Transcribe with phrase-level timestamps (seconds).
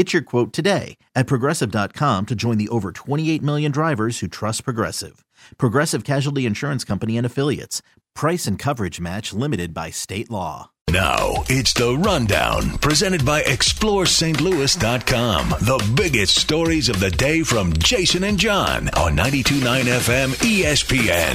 [0.00, 4.64] Get your quote today at progressive.com to join the over 28 million drivers who trust
[4.64, 5.26] Progressive.
[5.58, 7.82] Progressive Casualty Insurance Company and Affiliates.
[8.14, 10.70] Price and coverage match limited by state law.
[10.90, 15.48] Now it's the rundown presented by ExploreSt.Louis.com.
[15.50, 21.34] The biggest stories of the day from Jason and John on 92.9 FM ESPN.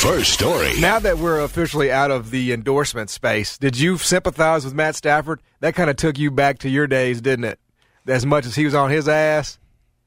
[0.00, 0.80] First story.
[0.80, 5.42] Now that we're officially out of the endorsement space, did you sympathize with Matt Stafford?
[5.60, 7.58] That kind of took you back to your days, didn't it?
[8.06, 9.58] As much as he was on his ass,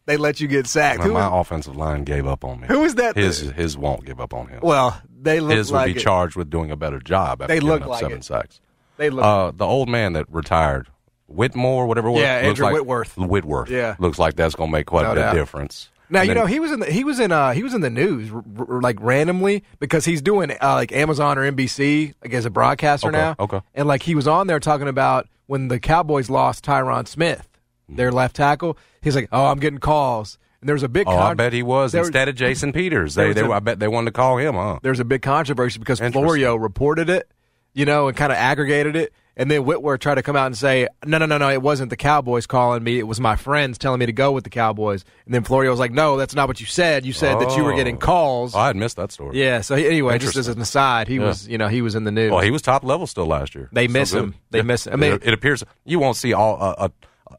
[0.06, 1.04] they let you get sacked.
[1.04, 2.68] Who my offensive line gave up on me.
[2.68, 3.16] Who was that?
[3.16, 4.60] His his won't give up on him.
[4.64, 6.04] Well, they look his like would be it.
[6.04, 7.42] charged with doing a better job.
[7.42, 8.24] After they look up like seven it.
[8.24, 8.60] sacks.
[8.98, 9.24] They look.
[9.26, 10.88] Uh, the old man that retired,
[11.28, 12.08] Whitmore, whatever.
[12.08, 13.18] it was, Yeah, looks Andrew like, Whitworth.
[13.18, 13.70] Whitworth.
[13.70, 13.96] Yeah.
[14.00, 15.34] looks like that's going to make quite No a bit doubt.
[15.36, 15.90] difference.
[16.10, 17.74] Now And you then- know he was in the, he was in uh he was
[17.76, 22.14] in the news r- r- like randomly because he's doing uh, like Amazon or NBC
[22.24, 23.36] like as a broadcaster Okay, now.
[23.40, 23.62] okay.
[23.76, 27.48] And like he was on there talking about when the Cowboys lost Tyron Smith,
[27.96, 28.78] their left tackle.
[29.02, 31.64] He's like, "Oh, I'm getting calls." And there was a big Oh, I bet he
[31.64, 33.16] was there instead of Jason Peters.
[33.16, 34.80] They, they, a- I bet they wanted to call him, huh?
[34.84, 37.32] There's a big controversy because Florio reported it,
[37.74, 39.14] you know, and kind of aggregated it.
[39.38, 41.92] And then Whitworth tried to come out and say, no, no, no, no, it wasn't
[41.92, 43.00] the Cowboys calling me.
[43.00, 45.06] It was my friends telling me to go with the Cowboys.
[45.24, 47.06] And then Florio was like, no, that's not what you said.
[47.06, 48.00] You said that you were getting Oh.
[48.00, 48.54] calls.
[48.54, 49.42] Oh, I had missed that story.
[49.42, 49.62] Yeah.
[49.62, 51.28] So anyway, just as an aside, he Yeah.
[51.28, 52.32] was, you know, he was in the news.
[52.34, 53.70] Well, he was top level still last year.
[53.72, 54.24] They So miss good.
[54.24, 54.36] him.
[54.52, 54.94] They miss him.
[54.94, 56.92] I mean- it, it appears you won't see all uh, a,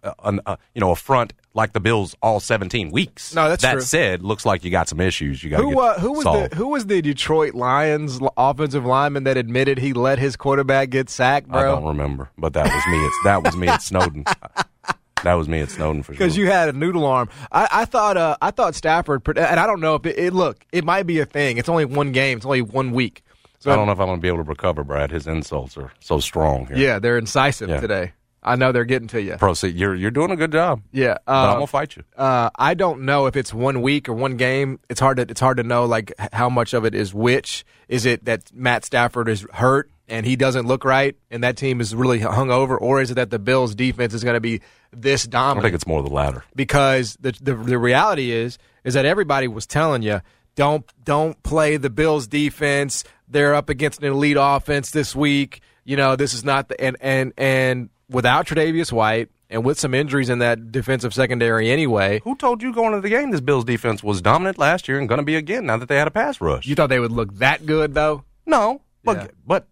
[0.03, 3.35] a, a, a you know a front like the Bills all 17 weeks.
[3.35, 3.81] No, that's that true.
[3.81, 5.43] said, looks like you got some issues.
[5.43, 6.53] You got who uh, who was solved.
[6.53, 11.11] the who was the Detroit Lions offensive lineman that admitted he let his quarterback get
[11.11, 13.05] sacked, Bro, I don't remember, but that was me.
[13.05, 14.25] It's, that was me at Snowden.
[15.25, 16.19] that was me at Snowden for sure.
[16.19, 17.29] Because you had a noodle arm.
[17.53, 20.33] I, I thought uh, I thought Stafford, and I don't know if it, it.
[20.33, 21.59] Look, it might be a thing.
[21.59, 22.39] It's only one game.
[22.39, 23.23] It's only one week.
[23.59, 25.11] So I don't know if I'm going to be able to recover, Brad.
[25.11, 26.79] His insults are so strong here.
[26.79, 27.81] Yeah, they're incisive Yeah.
[27.81, 28.13] today.
[28.43, 29.37] I know they're getting to you.
[29.37, 29.77] Proceed.
[29.77, 30.83] You're you're doing a good job.
[30.93, 32.05] Yeah, but I'm uh, gonna fight you.
[32.17, 34.81] uh, I don't know if it's one week or one game.
[34.89, 37.65] It's hard to it's hard to know like how much of it is which.
[37.89, 41.81] Is it that Matt Stafford is hurt and he doesn't look right, and that team
[41.81, 44.61] is really hung over, or is it that the Bills' defense is going to be
[44.93, 45.65] this dominant?
[45.65, 46.45] I think it's more the latter.
[46.55, 50.21] because the, the the reality is is that everybody was telling you
[50.55, 53.05] don't don't play the Bills defense.
[53.29, 55.61] They're up against an elite offense this week.
[55.85, 59.95] You know this is not the and and and without Tre'Davious White and with some
[59.95, 62.21] injuries in that defensive secondary anyway.
[62.25, 65.09] Who told you going into the game this Bills defense was dominant last year and
[65.09, 66.67] going to be again now that they had a pass rush?
[66.67, 68.25] You thought they would look that good though?
[68.47, 69.27] no, but Yeah.
[69.47, 69.67] but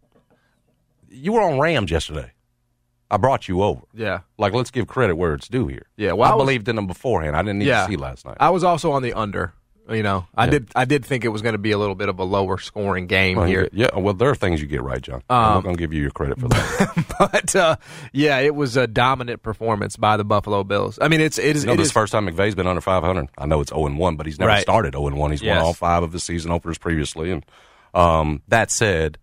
[1.11, 2.33] you were on Rams yesterday.
[3.11, 3.81] I brought you over.
[3.95, 4.21] Yeah.
[4.37, 5.87] Like, let's give credit where it's due here.
[5.97, 7.35] Yeah, well, I, I was- believed in them beforehand.
[7.37, 7.87] I didn't need Yeah.
[7.87, 8.37] to see last night.
[8.39, 9.55] I was also on the under.
[9.91, 10.51] You know, I Yeah.
[10.51, 12.59] did I did think it was going to be a little bit of a lower
[12.59, 13.69] scoring game Well, here.
[13.73, 15.23] Yeah, well, there are things you get right, John.
[15.31, 17.15] Um, I'm not going to give you your credit for that.
[17.19, 17.77] but uh,
[18.13, 20.99] yeah, it was a dominant performance by the Buffalo Bills.
[21.01, 22.83] I mean, it's it is You know, it this is- first time McVay's been under
[22.83, 23.29] 500.
[23.39, 24.61] I know it's 0 1, but he's never Right.
[24.61, 25.31] started 0 1.
[25.31, 25.57] He's Yes.
[25.57, 27.31] won all five of the season openers previously.
[27.31, 27.47] And
[27.95, 29.17] um, that said,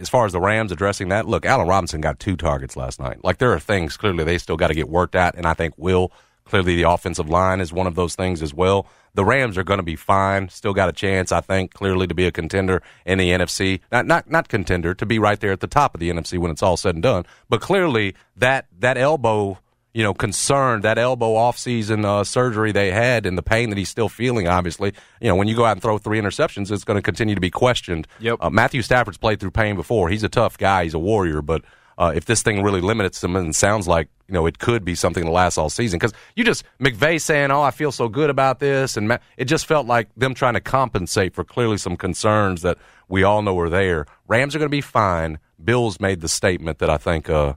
[0.00, 3.22] as far as the Rams addressing that, look, Allen Robinson got two targets last night.
[3.22, 5.74] Like there are things clearly they still got to get worked at, and I think
[5.76, 6.10] will
[6.44, 8.86] clearly the offensive line is one of those things as well.
[9.14, 10.48] The Rams are going to be fine.
[10.48, 13.80] Still got a chance, I think, clearly to be a contender in the NFC.
[13.90, 16.50] Not not not contender to be right there at the top of the NFC when
[16.50, 17.24] it's all said and done.
[17.48, 19.58] But clearly that that elbow
[19.92, 23.88] you know, concerned that elbow off-season uh, surgery they had and the pain that he's
[23.88, 24.46] still feeling.
[24.46, 27.34] Obviously, you know, when you go out and throw three interceptions, it's going to continue
[27.34, 28.06] to be questioned.
[28.20, 28.38] Yep.
[28.40, 30.08] Uh, Matthew Stafford's played through pain before.
[30.08, 30.84] He's a tough guy.
[30.84, 31.42] He's a warrior.
[31.42, 31.64] But
[31.98, 34.94] uh, if this thing really limits him, and sounds like you know it could be
[34.94, 38.30] something that lasts all season, because you just McVay saying, "Oh, I feel so good
[38.30, 42.62] about this," and it just felt like them trying to compensate for clearly some concerns
[42.62, 42.78] that
[43.08, 44.06] we all know are there.
[44.28, 45.38] Rams are going to be fine.
[45.62, 47.28] Bills made the statement that I think.
[47.28, 47.54] Uh,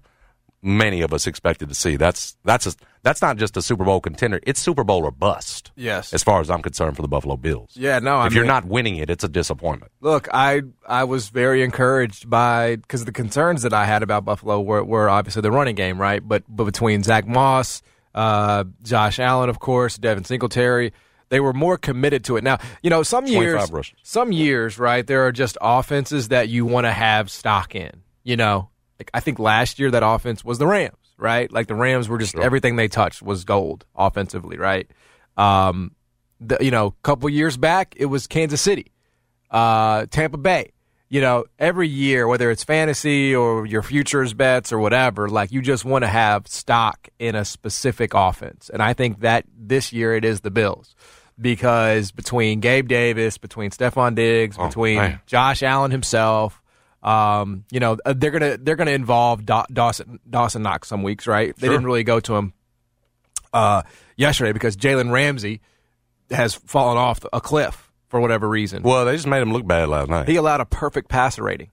[0.63, 1.97] many of us expected to see.
[1.97, 2.73] That's that's a,
[3.03, 5.71] that's not just a Super Bowl contender; it's Super Bowl or bust.
[5.75, 6.13] Yes.
[6.13, 7.71] as far as I'm concerned for the Buffalo Bills.
[7.75, 9.91] Yeah, no, I if you're not winning it, it's a disappointment.
[10.01, 14.61] Look, I I was very encouraged by because the concerns that I had about Buffalo
[14.61, 16.25] were, were obviously the running game, right?
[16.25, 17.81] But but between Zach Moss,
[18.15, 20.93] uh, Josh Allen, of course, Devin Singletary,
[21.29, 22.43] they were more committed to it.
[22.43, 23.95] Now, you know, some years, rushes.
[24.03, 25.05] some years, right?
[25.05, 28.03] There are just offenses that you want to have stock in.
[28.23, 28.69] You know,
[29.03, 31.51] like I think last year that offense was the Rams, right?
[31.51, 34.89] Like the Rams were just everything they touched was gold offensively, right?
[35.37, 35.91] Um,
[36.39, 38.91] the, you know, a couple years back it was Kansas City
[39.51, 40.71] uh, Tampa Bay.
[41.09, 45.61] You know, every year, whether it's fantasy or your futures bets or whatever, like you
[45.61, 48.71] just want to have stock in a specific offense.
[48.73, 50.95] And I think that this year it is the Bills
[51.39, 55.19] because between Gabe Davis, between Stefon Diggs, Oh, between man.
[55.27, 56.62] Josh Allen himself,
[57.03, 61.27] um, you know, uh, they're gonna they're gonna involve Daw- Dawson Dawson Knox some weeks,
[61.27, 61.55] right?
[61.57, 61.73] They Sure.
[61.75, 62.53] didn't really go to him
[63.53, 63.83] uh,
[64.15, 65.61] yesterday because Jalen Ramsey
[66.31, 68.83] has fallen off a cliff for whatever reason.
[68.83, 70.27] Well, they just made him look bad last night.
[70.27, 71.69] He allowed a perfect passer rating.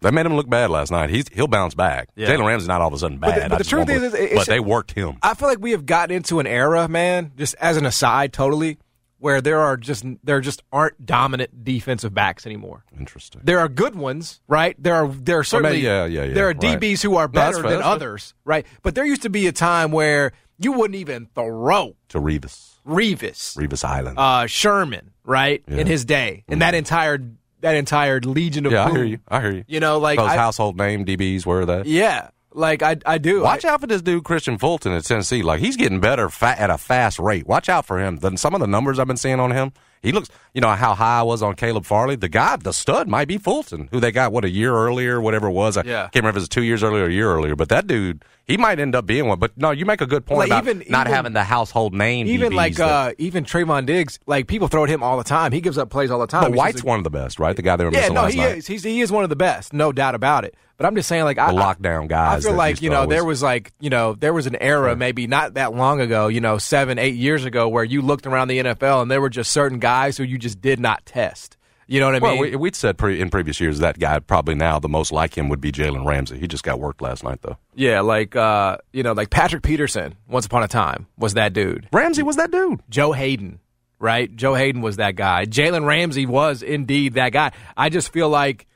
[0.00, 1.10] They made him look bad last night.
[1.10, 2.08] He's he'll bounce back.
[2.16, 2.28] Yeah.
[2.28, 3.44] Jalen Ramsey's not all of a sudden But bad.
[3.44, 5.16] the- but the truth is, believe- but they worked him.
[5.22, 8.78] I feel like we have gotten into an era, man, just as an aside, totally,
[9.22, 12.84] where there are just there just aren't dominant defensive backs anymore.
[12.98, 13.40] Interesting.
[13.44, 14.74] There are good ones, right?
[14.82, 16.80] There are there are certainly yeah, yeah, yeah, there are right.
[16.80, 17.86] DBs who are No, better fair, than fair.
[17.88, 18.66] others, right?
[18.82, 23.56] But there used to be a time where you wouldn't even throw To Revis, Revis,
[23.56, 24.18] Revis Island.
[24.18, 27.18] uh, Sherman, right, in his day, and that entire
[27.60, 29.18] that entire legion of yeah, I hear you.
[29.28, 29.64] I hear you.
[29.68, 31.86] You know, like Those I- household name DBs were that.
[31.86, 33.42] yeah, like I I do.
[33.42, 35.42] Watch I, out for this dude Kristian Fulton at Tennessee.
[35.42, 37.46] Like he's getting better fa- at a fast rate.
[37.46, 38.16] Watch out for him.
[38.16, 39.72] Then some of the numbers I've been seeing on him,
[40.02, 40.28] he looks.
[40.54, 42.16] You know how high I was on Caleb Farley.
[42.16, 45.46] The guy, the stud, might be Fulton, who they got what a year earlier, whatever
[45.48, 45.76] it was.
[45.76, 46.02] I Yeah.
[46.04, 47.56] can't remember if it was two years earlier or a year earlier.
[47.56, 49.38] But that dude, he might end up being one.
[49.38, 51.94] But no, you make a good point Like, about even- not even- having the household
[51.94, 52.26] name.
[52.26, 55.24] even DBs like that- uh even Trevon Diggs, like people throw at him all the
[55.24, 55.52] time.
[55.52, 56.42] He gives up plays all the time.
[56.42, 57.56] but White's just a- one of the best, right?
[57.56, 58.58] The guy they were Yeah, missing no, last he night.
[58.58, 58.66] is.
[58.66, 60.54] He's, he is one of the best, no doubt about it.
[60.78, 63.24] But I'm just saying, like, I, lockdown guys I feel like you to know there
[63.24, 66.58] was like you know there was an era maybe not that long ago, you know,
[66.58, 69.78] seven eight years ago, where you looked around the NFL and there were just certain
[69.78, 71.56] guys who you just did not test.
[71.88, 72.40] You know what I Well, mean?
[72.52, 75.48] we, we'd said pre- in previous years that guy probably now the most like him
[75.50, 76.38] would be Jalen Ramsey.
[76.38, 77.58] He just got worked last night though.
[77.74, 80.14] yeah, like uh, you know, like Patrick Peterson.
[80.28, 81.88] Once upon a time was that dude.
[81.92, 82.80] Ramsey was that dude.
[82.88, 83.58] Joe Haden,
[83.98, 84.34] right?
[84.34, 85.44] Joe Haden was that guy.
[85.44, 87.52] Jalen Ramsey was indeed that guy.
[87.76, 88.66] I just feel like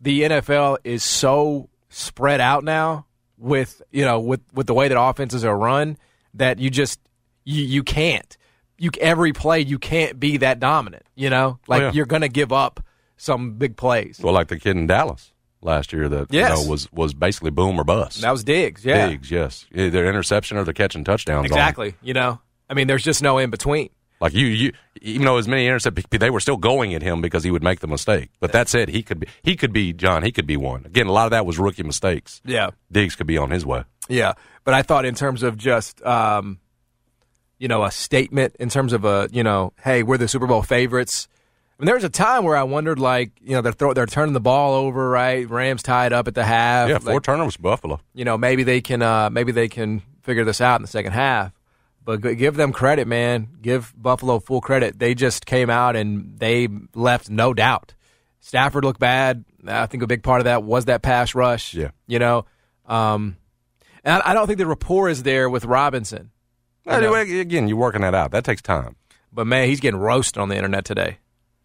[0.00, 3.06] the NFL is so spread out now
[3.38, 5.96] with you know with with the way that offenses are run
[6.34, 7.00] that you just
[7.44, 8.35] you you can't
[8.78, 11.04] you every play you can't be that dominant.
[11.14, 11.92] You know, like yeah.
[11.92, 12.80] you're gonna give up
[13.16, 14.20] some big plays.
[14.22, 15.32] Well, like the kid in Dallas
[15.62, 16.50] last year that Yes.
[16.58, 18.20] you know, was was basically boom or bust.
[18.20, 21.46] That was Diggs, yeah, Diggs, yes, either interception or they're catching touchdowns.
[21.46, 21.94] exactly.
[22.02, 23.90] You know, I mean, there's just no in between.
[24.18, 27.44] Like you, you, even though as many interceptions, they were still going at him because
[27.44, 28.30] he would make the mistake.
[28.40, 30.22] But that said, he could be, he could be John.
[30.22, 30.86] He could be one.
[30.86, 32.40] Again, a lot of that was rookie mistakes.
[32.44, 33.84] Yeah, Diggs could be on his way.
[34.08, 34.32] Yeah,
[34.64, 36.60] but I thought in terms of just um,
[37.58, 40.62] you know a statement in terms of a you know hey we're the Super Bowl
[40.62, 41.28] favorites.
[41.78, 44.06] I mean, there was a time where I wondered like you know they're throw, they're
[44.06, 47.56] turning the ball over right Rams tied up at the half Yeah, four like, turnovers,
[47.56, 48.00] Buffalo.
[48.14, 51.12] you know maybe they can uh, maybe they can figure this out in the second
[51.12, 51.52] half.
[52.04, 53.48] But g- give them credit, man.
[53.60, 54.98] Give Buffalo full credit.
[54.98, 57.94] They just came out and they left no doubt.
[58.40, 59.44] Stafford looked bad.
[59.66, 61.74] I think a big part of that was that pass rush.
[61.74, 61.90] Yeah.
[62.06, 62.46] You know,
[62.86, 63.36] um,
[64.04, 66.30] and I I don't think the rapport is there with Robinson.
[66.86, 68.30] Anyway, again, you're working that out.
[68.30, 68.96] That takes time.
[69.32, 71.18] But man, he's getting roasted on the internet today.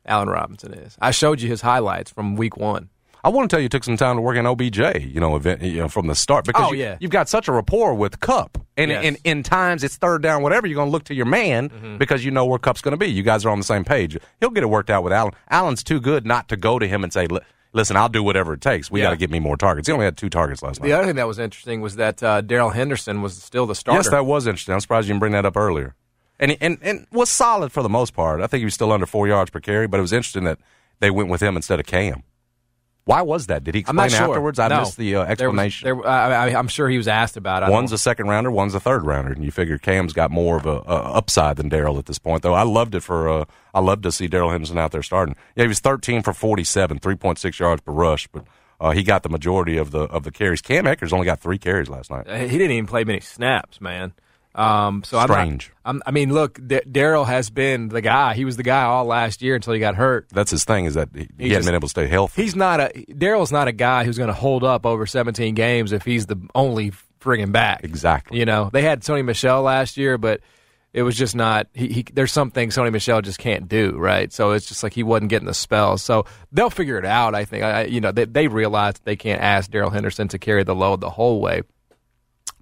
[0.05, 0.97] Allen Robinson is.
[1.01, 2.89] I showed you his highlights from week one.
[3.23, 5.35] I want to tell you, it took some time to work in OBJ, you know,
[5.35, 6.97] event, you know, from the start because Oh, you, yeah.
[6.99, 9.05] you've got such a rapport with Kupp, and Yes.
[9.05, 10.65] in, in times it's third down, whatever.
[10.65, 11.97] You're going to look to your man Mm-hmm.
[11.99, 13.05] because you know where Kupp's going to be.
[13.11, 14.17] You guys are on the same page.
[14.39, 15.33] He'll get it worked out with Allen.
[15.51, 17.41] Allen's too good not to go to him and say, "Li-
[17.73, 18.89] "Listen, I'll do whatever it takes.
[18.91, 19.07] We Yeah.
[19.07, 20.87] got to get me more targets." He only had two targets last night.
[20.87, 23.99] The other thing that was interesting was that uh, Darrell Henderson was still the starter.
[23.99, 24.73] Yes, that was interesting.
[24.73, 25.95] I'm surprised you didn't bring that up earlier.
[26.39, 28.41] And and and was solid for the most part.
[28.41, 30.57] I think he was still under four yards per carry, but it was interesting that
[30.99, 32.23] they went with him instead of Cam.
[33.05, 33.63] Why was that?
[33.63, 34.27] Did he explain sure.
[34.29, 34.59] afterwards?
[34.59, 34.79] I No.
[34.81, 35.85] missed the uh, There was- explanation.
[35.85, 37.69] there- I, I, I'm sure he was asked about it.
[37.71, 40.65] One's a second rounder, one's a third rounder, and you figure Cam's got more of
[40.67, 42.43] a, a upside than Darrell at this point.
[42.43, 45.35] Though I loved it for, uh, I loved to see Darrell Henderson out there starting.
[45.55, 48.45] Yeah, he was 13 for 47, 3.6 yards per rush, but
[48.79, 50.61] uh, he got the majority of the of the carries.
[50.61, 52.27] Cam Akers only got three carries last night.
[52.27, 54.13] he didn't even play many snaps, man.
[54.53, 58.33] Um, so I'm not- I'm, I mean, look, D- Darrell has been the guy.
[58.33, 60.27] He was the guy all last year until he got hurt.
[60.31, 62.41] That's his thing is that he, he, just- been able to stay healthy.
[62.43, 65.91] He's not a Darrell's not a guy who's going to hold up over 17 games
[65.93, 66.91] if he's the only
[67.21, 67.83] friggin' back.
[67.83, 68.39] Exactly.
[68.39, 70.41] You know, they had Sony Michel last year, but
[70.93, 71.67] it was just not.
[71.73, 74.33] He, he there's some things Sony Michel just can't do, right?
[74.33, 76.01] So it's just like he wasn't getting the spells.
[76.01, 77.33] So they'll figure it out.
[77.35, 77.63] I think.
[77.63, 80.99] I, you know, they they realize they can't ask Darrell Henderson to carry the load
[80.99, 81.61] the whole way.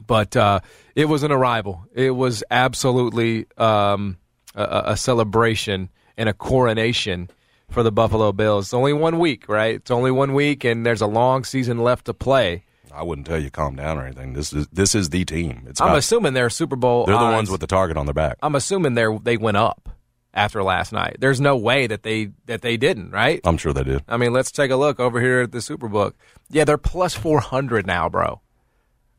[0.05, 0.60] But uh,
[0.99, 1.85] it was an arrival.
[1.93, 4.17] It was absolutely um,
[4.53, 7.29] a, a celebration and a coronation
[7.69, 8.65] for the Buffalo Bills.
[8.65, 9.75] It's only one week, right?
[9.75, 12.65] It's only one week, and there's a long season left to play.
[12.93, 14.33] I wouldn't tell you calm down or anything.
[14.33, 15.65] This is this is the team.
[15.69, 17.05] It's I'm not- assuming they're Super Bowl.
[17.05, 17.35] they're the odds.
[17.35, 18.37] ones with the target on their back.
[18.41, 19.87] I'm assuming they they went up
[20.33, 21.17] after last night.
[21.19, 23.39] There's no way that they that they didn't, right?
[23.45, 24.03] I'm sure they did.
[24.07, 26.13] I mean, let's take a look over here at the Superbook.
[26.49, 28.41] Yeah, they're plus 400 now, bro.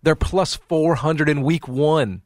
[0.02, 2.22] They're plus 400 in week one.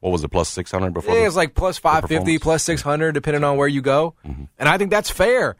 [0.00, 0.28] What was it?
[0.28, 1.14] Plus six hundred before.
[1.14, 4.14] Yeah, the- it's like plus 550, plus 600, depending on where you go.
[4.24, 5.56] And I think that's fair.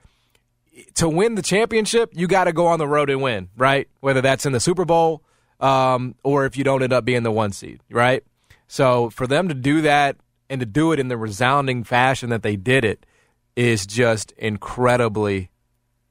[0.97, 3.89] To win the championship, you got to go on the road and win, right?
[4.01, 5.23] Whether that's in the Super Bowl
[5.59, 8.23] um, or if you don't end up being the one seed, right?
[8.69, 10.17] So for them to do that
[10.51, 13.07] and to do it in the resounding fashion that they did it
[13.57, 15.51] is just incredibly.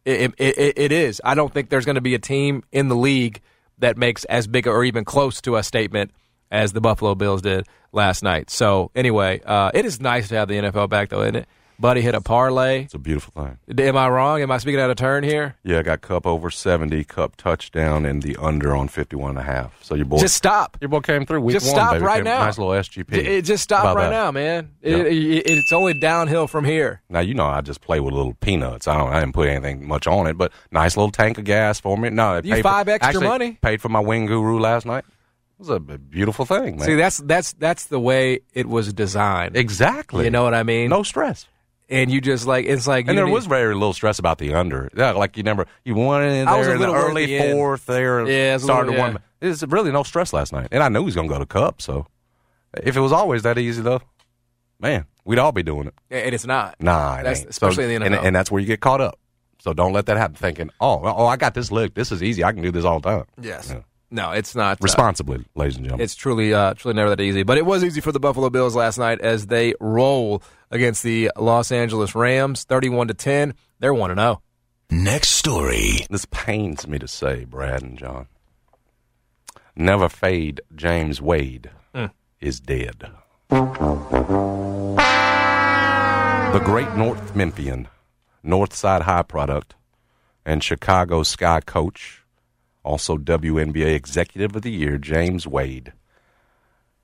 [0.04, 1.22] It, it, it, it is.
[1.24, 3.42] I don't think there's going to be a team in the league
[3.80, 6.12] that makes as big or even close to a statement
[6.52, 8.50] as the Buffalo Bills did last night.
[8.50, 11.48] So anyway, uh, it is nice to have the NFL back, though, isn't it?
[11.78, 12.84] Buddy hit a parlay.
[12.84, 13.58] It's a beautiful thing.
[13.80, 14.42] Am I wrong?
[14.42, 15.56] Am I speaking out of turn here?
[15.64, 19.40] Yeah, I got Kupp over seventy, Kupp touchdown, and the under on fifty one and
[19.40, 19.84] a half.
[19.84, 20.78] So your boy, Just stop.
[20.80, 21.76] your boy came through week Just one.
[21.76, 22.06] stop baby.
[22.06, 22.40] right Came- now.
[22.46, 23.14] Nice little SGP.
[23.14, 24.16] It, it eh, just stop How about right that?
[24.16, 24.72] now, man.
[24.82, 24.98] Yeah.
[24.98, 27.02] It, it, it's only downhill from here.
[27.10, 28.88] Now you know I just play with little peanuts.
[28.88, 29.10] I don't.
[29.12, 32.10] I didn't put anything much on it, but nice little tank of gas for me.
[32.10, 33.58] No, it You paid five for, extra actually, money?
[33.62, 35.04] Paid for my wing guru last night.
[35.58, 36.86] It was a beautiful thing, man.
[36.86, 39.58] See, that's that's that's the way it was designed.
[39.58, 40.24] exactly.
[40.26, 40.90] You know what I mean?
[40.90, 41.48] no stress.
[41.90, 44.54] And you just like it's like And there need- was very little stress about the
[44.56, 44.90] under.
[44.98, 48.26] Yeah, like you never you wanted in there a in the early the fourth there.
[48.28, 49.12] Yeah, it was a started little- one.
[49.14, 49.18] yeah.
[49.42, 51.46] There's really no stress last night, and I knew he was going to go to
[51.46, 51.82] Kupp.
[51.82, 52.08] So
[52.84, 54.02] if it was always that easy, though,
[54.80, 55.94] man, we'd all be doing it.
[56.10, 56.76] and it's not.
[56.82, 58.26] Nah, it especially So- in the and, NFL.
[58.26, 59.20] and that's where you get caught up.
[59.60, 60.36] So don't let that happen.
[60.36, 61.94] Thinking, oh, oh, I got this look.
[61.94, 62.44] This is easy.
[62.44, 63.26] I can do this all the time.
[63.42, 63.70] Yes.
[63.72, 63.82] Yeah.
[64.12, 64.74] No, it's not.
[64.78, 66.04] uh, Responsibly, ladies and gentlemen.
[66.04, 67.44] It's truly, uh, truly never that easy.
[67.44, 71.32] But it was easy for the Buffalo Bills last night as they roll against the
[71.38, 73.54] Los Angeles Rams, thirty-one to ten.
[73.80, 74.26] They're one to oh.
[74.26, 74.42] zero.
[74.90, 76.06] Next story.
[76.10, 78.28] This pains me to say, Brad and John.
[79.76, 82.12] Never fade James Wade mm.
[82.40, 83.10] is dead.
[86.56, 87.88] The great North Memphian,
[88.44, 89.76] Northside High product,
[90.46, 92.24] and Chicago Sky coach,
[92.84, 95.92] also WNBA Executive of the Year, James Wade.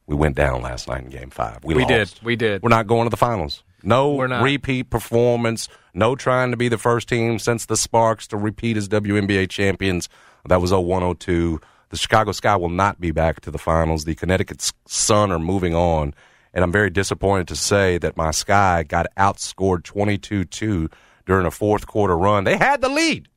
[0.08, 1.63] We went down last night in Game Five.
[1.63, 2.12] We, We did.
[2.24, 2.62] We did.
[2.63, 3.63] We're not going to the finals.
[3.84, 4.43] No We're not.
[4.43, 5.67] repeat performance.
[5.93, 10.10] No trying to be the first team since the Sparks to repeat as WNBA champions.
[10.48, 11.60] That was 0102.
[11.89, 14.05] The Chicago Sky will not be back to the finals.
[14.05, 16.13] The Connecticut Sun are moving on.
[16.53, 20.89] And I'm very disappointed to say that my Sky got outscored 22 2
[21.25, 22.43] during a fourth quarter run.
[22.43, 23.29] They had the lead,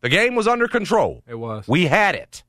[0.00, 1.22] the game was under control.
[1.26, 1.66] It was.
[1.68, 2.42] We had it,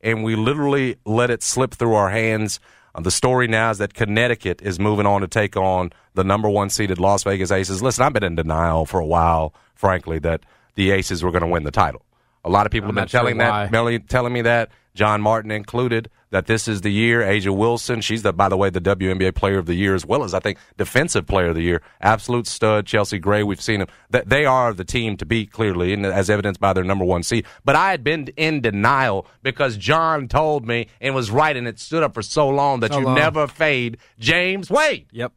[0.00, 2.60] and we literally let it slip through our hands.
[3.00, 6.68] The story now is that Connecticut is moving on to take on the number one
[6.68, 7.82] seeded Las Vegas Aces.
[7.82, 10.42] Listen, I've been in denial for a while, frankly, that
[10.74, 12.04] the Aces were going to win the title.
[12.44, 14.70] A lot of people I'm have been not sure telling that, Melanie telling me that,
[14.94, 17.20] John Martin included, that this is the year.
[17.22, 20.24] A'ja Wilson, she's the, by the way, the WNBA Player of the Year as well
[20.24, 21.80] as I think Defensive Player of the Year.
[22.00, 22.84] Absolute stud.
[22.84, 23.88] Chelsea Gray, we've seen them.
[24.10, 27.22] That they are the team to beat clearly, and as evidenced by their number one
[27.22, 27.46] seed.
[27.64, 31.78] But I had been in denial because John told me and was right, and it
[31.78, 33.14] stood up for so long that So you long.
[33.14, 35.32] never fade James Wade Yep.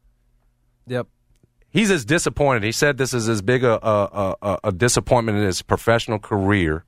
[0.88, 1.08] Yep.
[1.70, 2.64] he's as disappointed.
[2.64, 6.84] He said this is as big a, a, a, a disappointment in his professional career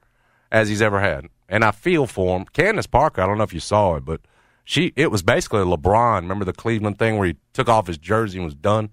[0.51, 1.27] as he's ever had.
[1.49, 2.45] And I feel for him.
[2.45, 4.21] Candace Parker, I don't know if you saw it, but
[4.65, 6.21] she it was basically LeBron.
[6.21, 8.89] Remember the Cleveland thing where he took off his jersey and was done?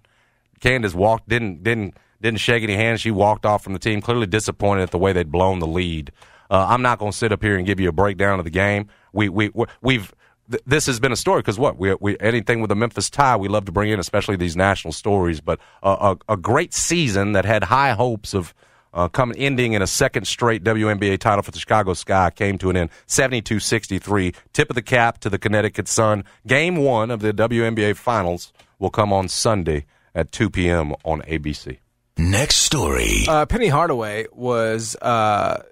[0.60, 3.00] Candace walked didn't didn't didn't shake any hands.
[3.00, 6.12] She walked off from the team, clearly disappointed at the way they'd blown the lead.
[6.50, 8.50] Uh, I'm not going to sit up here and give you a breakdown of the
[8.50, 8.88] game.
[9.12, 10.14] We we we- we've
[10.50, 13.36] th- this has been a story because what we we anything with a Memphis tie
[13.36, 15.40] we love to bring in, especially these national stories.
[15.40, 18.54] But uh, a, a great season that had high hopes of
[18.94, 22.70] uh, coming ending in a second straight WNBA title for the Chicago Sky came to
[22.70, 24.34] an end 72-63.
[24.52, 26.24] Tip of the cap to the Connecticut Sun.
[26.46, 30.92] Game one of the WNBA Finals will come on Sunday at 2 p.m.
[31.04, 31.78] on ABC.
[32.16, 33.24] Next story.
[33.28, 35.64] Uh, Penny Hardaway was uh,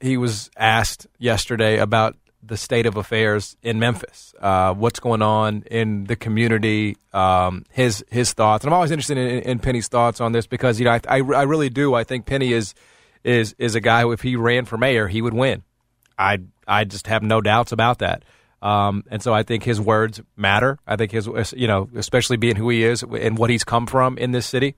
[0.00, 5.62] he was asked yesterday about the state of affairs in Memphis, uh, what's going on
[5.70, 10.20] in the community, um, his his thoughts, and I'm always interested in, in Penny's thoughts
[10.20, 12.74] on this because you know I, I, I really do I think Penny is
[13.22, 15.62] is is a guy who if he ran for mayor he would win.
[16.18, 18.24] I I just have no doubts about that.
[18.62, 20.78] Um, and so I think his words matter.
[20.86, 24.16] I think his, you know, especially being who he is and what he's come from
[24.16, 24.74] in this city.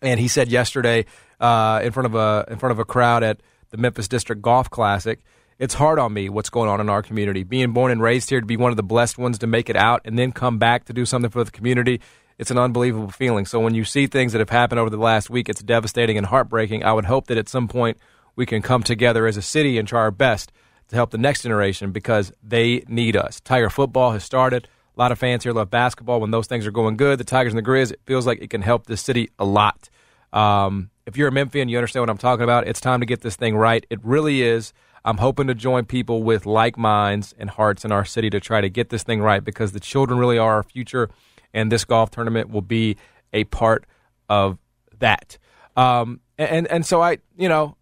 [0.00, 1.04] And he said yesterday
[1.38, 4.70] uh, in front of a in front of a crowd at the Memphis District Golf
[4.70, 5.20] Classic,
[5.58, 7.42] it's hard on me what's going on in our community.
[7.42, 9.76] Being born and raised here to be one of the blessed ones to make it
[9.76, 12.00] out and then come back to do something for the community,
[12.38, 13.44] it's an unbelievable feeling.
[13.44, 16.26] So when you see things that have happened over the last week, it's devastating and
[16.26, 16.84] heartbreaking.
[16.84, 17.98] I would hope that at some point
[18.36, 20.52] we can come together as a city and try our best
[20.88, 23.40] to help the next generation because they need us.
[23.40, 24.68] Tiger football has started.
[24.96, 26.20] A lot of fans here love basketball.
[26.20, 28.50] When those things are going good, the Tigers and the Grizz, it feels like it
[28.50, 29.90] can help the city a lot.
[30.32, 32.68] Um, if you're a Memphian, you understand what I'm talking about.
[32.68, 33.84] It's time to get this thing right.
[33.90, 34.72] It really is.
[35.08, 38.60] I'm hoping to join people with like minds and hearts in our city to try
[38.60, 41.10] to get this thing right because the children really are our future,
[41.54, 42.96] and this golf tournament will be
[43.32, 43.86] a part
[44.28, 44.58] of
[44.98, 45.38] that.
[45.76, 47.76] Um, and and so I, you know,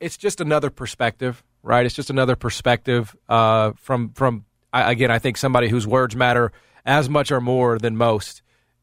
[0.00, 1.84] it's just another perspective right?
[1.84, 5.10] It's just another perspective uh, from from again.
[5.10, 6.52] I think somebody whose words matter
[6.84, 8.42] as much or more than most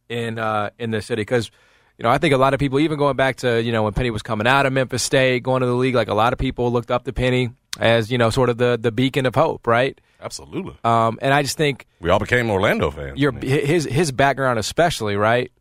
[0.10, 1.52] in uh, in the city because
[1.98, 3.94] you know I think a lot of people, even going back to you know when
[3.94, 6.40] Penny was coming out of Memphis State, going to the league, like a lot of
[6.40, 9.68] people looked up to Penny as you know sort of the the beacon of hope,
[9.68, 10.00] right?
[10.22, 10.76] Absolutely.
[10.84, 13.20] Um, and I just think we all became Orlando fans.
[13.20, 15.52] Your his his background, especially, right?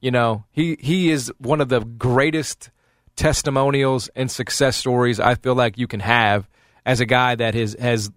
[0.00, 2.70] You know, he he is one of the greatest
[3.16, 6.48] testimonials and success stories I feel like you can have
[6.84, 8.10] as a guy that has has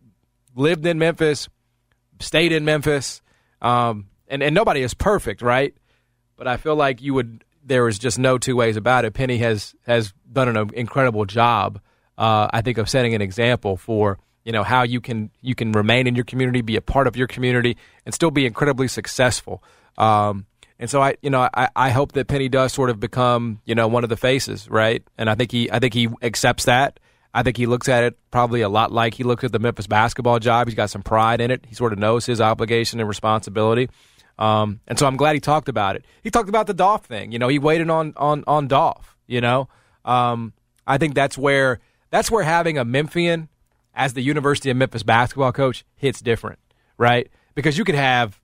[0.56, 1.50] lived in Memphis,
[2.20, 3.22] stayed in Memphis,
[3.62, 5.74] um, and and nobody is perfect, right?
[6.36, 7.44] But I feel like you would.
[7.68, 9.14] There is just no two ways about it.
[9.14, 11.80] Penny has has done an incredible job.
[12.18, 15.72] Uh, I think of setting an example for you know how you can you can
[15.74, 19.62] remain in your community, be a part of your community, and still be incredibly successful.
[19.98, 20.46] Um,
[20.80, 23.76] and so I, you know, I, I hope that Penny does sort of become, you
[23.76, 25.04] know, one of the faces, right?
[25.18, 27.00] And I think he, I think he accepts that.
[27.34, 29.88] I think he looks at it probably a lot like he looks at the Memphis
[29.88, 30.68] basketball job.
[30.68, 31.66] He's got some pride in it.
[31.68, 33.90] He sort of knows his obligation and responsibility.
[34.40, 36.06] Um, and so I'm glad he talked about it.
[36.24, 37.32] He talked about the Dolph thing.
[37.32, 39.18] You know, he waited on on on Dolph.
[39.28, 39.68] You know,
[40.06, 40.54] um,
[40.86, 41.80] I think that's where
[42.12, 43.50] that's where having a Memphian
[43.94, 46.60] as the University of Memphis basketball coach hits different,
[46.98, 47.30] right?
[47.56, 48.40] Because you could have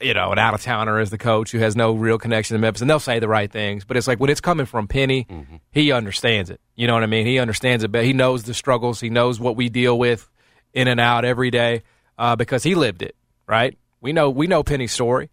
[0.00, 2.60] you know, an out of towner as the coach who has no real connection to
[2.60, 3.84] Memphis, and they'll say the right things.
[3.84, 5.56] But it's like when it's coming from Penny, mm-hmm.
[5.70, 6.60] he understands it.
[6.74, 7.26] You know what I mean?
[7.26, 9.00] He understands it, but he knows the struggles.
[9.00, 10.28] He knows what we deal with
[10.72, 11.82] in and out every day
[12.18, 13.16] uh, because he lived it.
[13.46, 13.78] Right?
[14.04, 15.30] We know we know Penny's story,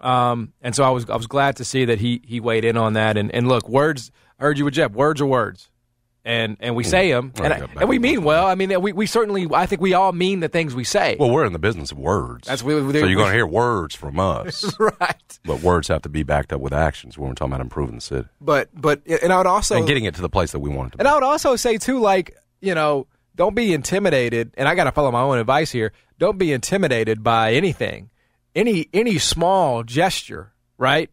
[0.00, 2.76] um, and so I was I was glad to see that he he weighed in
[2.76, 3.16] on that.
[3.16, 4.10] And and look, words.
[4.38, 4.92] I heard you with Jeff.
[4.92, 5.68] Words are words
[6.24, 8.46] and and we say them, and, I, and we mean well.
[8.46, 11.16] I mean, we, we certainly, I think we all mean the things we say.
[11.18, 12.46] Well, we're in the business of words.
[12.46, 15.38] That's we, so you're going to hear words from us, right?
[15.44, 18.00] But words have to be backed up with actions when we're talking about improving the
[18.00, 18.28] city.
[18.40, 20.88] But but and I would also and getting it to the place that we want
[20.88, 21.00] it to.
[21.00, 24.52] And I would also say too, like you know, don't be intimidated.
[24.56, 25.92] And I got to follow my own advice here.
[26.18, 28.10] Don't be intimidated by anything,
[28.54, 31.10] any any small gesture, right?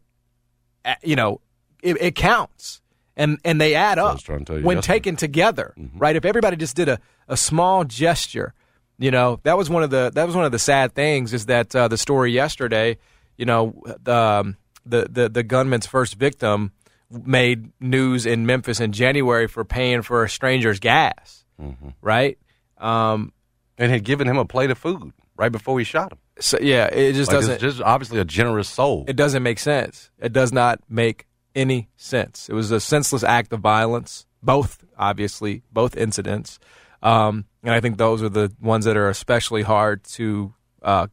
[1.02, 1.40] You know,
[1.82, 2.80] it, it counts
[3.16, 5.98] and and they add up when taken together, mm-hmm.
[5.98, 6.16] right?
[6.16, 8.54] If everybody just did a, a small gesture,
[8.98, 11.46] you know, that was one of the that was one of the sad things is
[11.46, 12.98] that uh, the story yesterday,
[13.36, 14.56] you know, the, um,
[14.86, 16.72] the the the gunman's first victim
[17.10, 21.88] made news in Memphis in January for paying for a stranger's gas, mm-hmm.
[22.00, 22.38] right?
[22.78, 23.32] Um,
[23.78, 26.18] and had given him a plate of food right before he shot him.
[26.38, 27.60] So yeah, it just like doesn't.
[27.60, 29.04] just obviously a generous soul.
[29.08, 30.10] It doesn't make sense.
[30.18, 32.48] It does not make any sense.
[32.48, 36.58] It was a senseless act of violence, both, obviously, both incidents.
[37.02, 41.08] Um, and I think those are the ones that are especially hard to uh,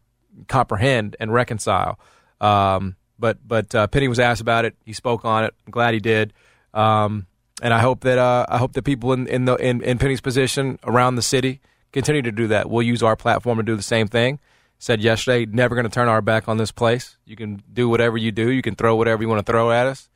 [0.47, 1.99] comprehend and reconcile.
[2.39, 4.75] Um, but but uh, Penny was asked about it.
[4.85, 5.53] He spoke on it.
[5.65, 6.33] I'm glad he did.
[6.73, 7.25] Um,
[7.61, 10.21] and I hope that uh, I hope that people in in, the, in in Penny's
[10.21, 12.69] position around the city continue to do that.
[12.69, 14.39] We'll use our platform to do the same thing
[14.79, 17.17] said yesterday, never going to turn our back on this place.
[17.25, 18.51] You can do whatever you do.
[18.51, 20.07] You can throw whatever you want to throw at us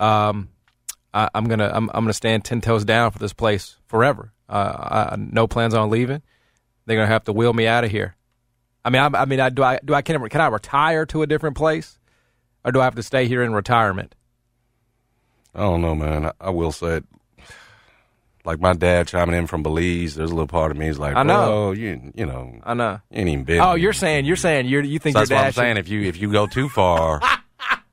[0.00, 0.48] um,
[1.12, 4.32] I, am gonna I'm, I'm, gonna stand ten toes down for this place forever.
[4.48, 6.22] Uh, I, no plans on leaving.
[6.86, 8.16] They're gonna have to wheel me out of here.
[8.84, 11.22] I mean, I, I mean, I, do I do I can can I retire to
[11.22, 11.98] a different place,
[12.64, 14.14] or do I have to stay here in retirement?
[15.54, 16.26] I don't know, man.
[16.26, 17.04] I, I will say it.
[18.44, 21.14] Like my dad chiming in from Belize, there's a little part of me is like,
[21.14, 23.60] I know, you you know, I know, you ain't even been.
[23.60, 25.76] Oh, you're saying you're saying you you think so that's what I'm saying.
[25.76, 27.20] If you if you go too far.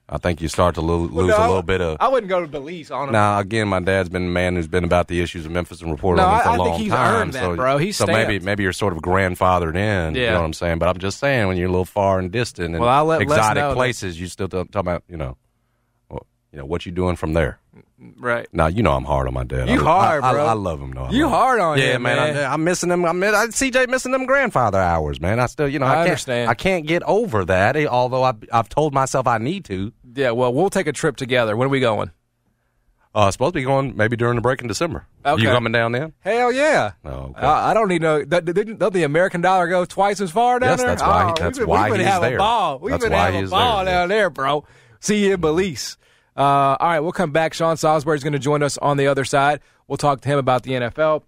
[0.10, 1.98] I think you start to lo- lose no, a little bit of.
[2.00, 3.12] I wouldn't go to Belize on him.
[3.12, 5.92] Now, again, my dad's been a man who's been about the issues of Memphis and
[5.92, 7.16] reported no, on them for I, a long he's time.
[7.16, 7.78] Earned that, so, bro.
[7.78, 10.16] He's so maybe maybe you're sort of grandfathered in.
[10.16, 10.22] Yeah.
[10.22, 10.80] You know what I'm saying?
[10.80, 14.16] But I'm just saying when you're a little far and distant and well, exotic places,
[14.16, 14.22] that.
[14.22, 15.36] you still talk about you know.
[16.52, 17.60] You know what you doing from there?
[18.18, 18.48] Right.
[18.54, 19.70] Now you know I'm hard on my dad.
[19.70, 20.46] You I, hard, I, bro.
[20.46, 21.04] I, I love him though.
[21.06, 22.16] I You hard on yeah, him, man.
[22.34, 22.46] man.
[22.46, 23.06] I'm, I'm missing them.
[23.06, 25.40] I'm I, CJ missing them grandfather hours, man.
[25.40, 26.50] I still, you know, I I, can't, understand.
[26.50, 27.76] I can't get over that.
[27.76, 29.92] eh, Although I've, I've told myself I need to.
[30.16, 31.56] Yeah, well, we'll take a trip together.
[31.58, 32.12] When are we going?
[33.14, 35.06] Uh, supposed to be going maybe during the break in December.
[35.26, 35.42] Okay.
[35.42, 36.14] You coming down then?
[36.20, 36.92] Hell yeah.
[37.04, 37.42] Oh, okay.
[37.42, 38.24] I, I don't need no.
[38.24, 38.44] Does
[38.94, 40.88] the American dollar go twice as far down Yes, there?
[40.90, 42.38] that's why Oh, that's been, why been he's having there.
[42.38, 42.78] a ball.
[42.80, 43.94] We've That's why having a ball there.
[43.94, 44.66] down there, bro.
[45.00, 45.98] See you in Belize.
[46.38, 47.54] Uh, all right, we'll come back.
[47.54, 49.60] Sean Salisbury's going to join us on the other side.
[49.88, 51.24] We'll talk to him about the NFL.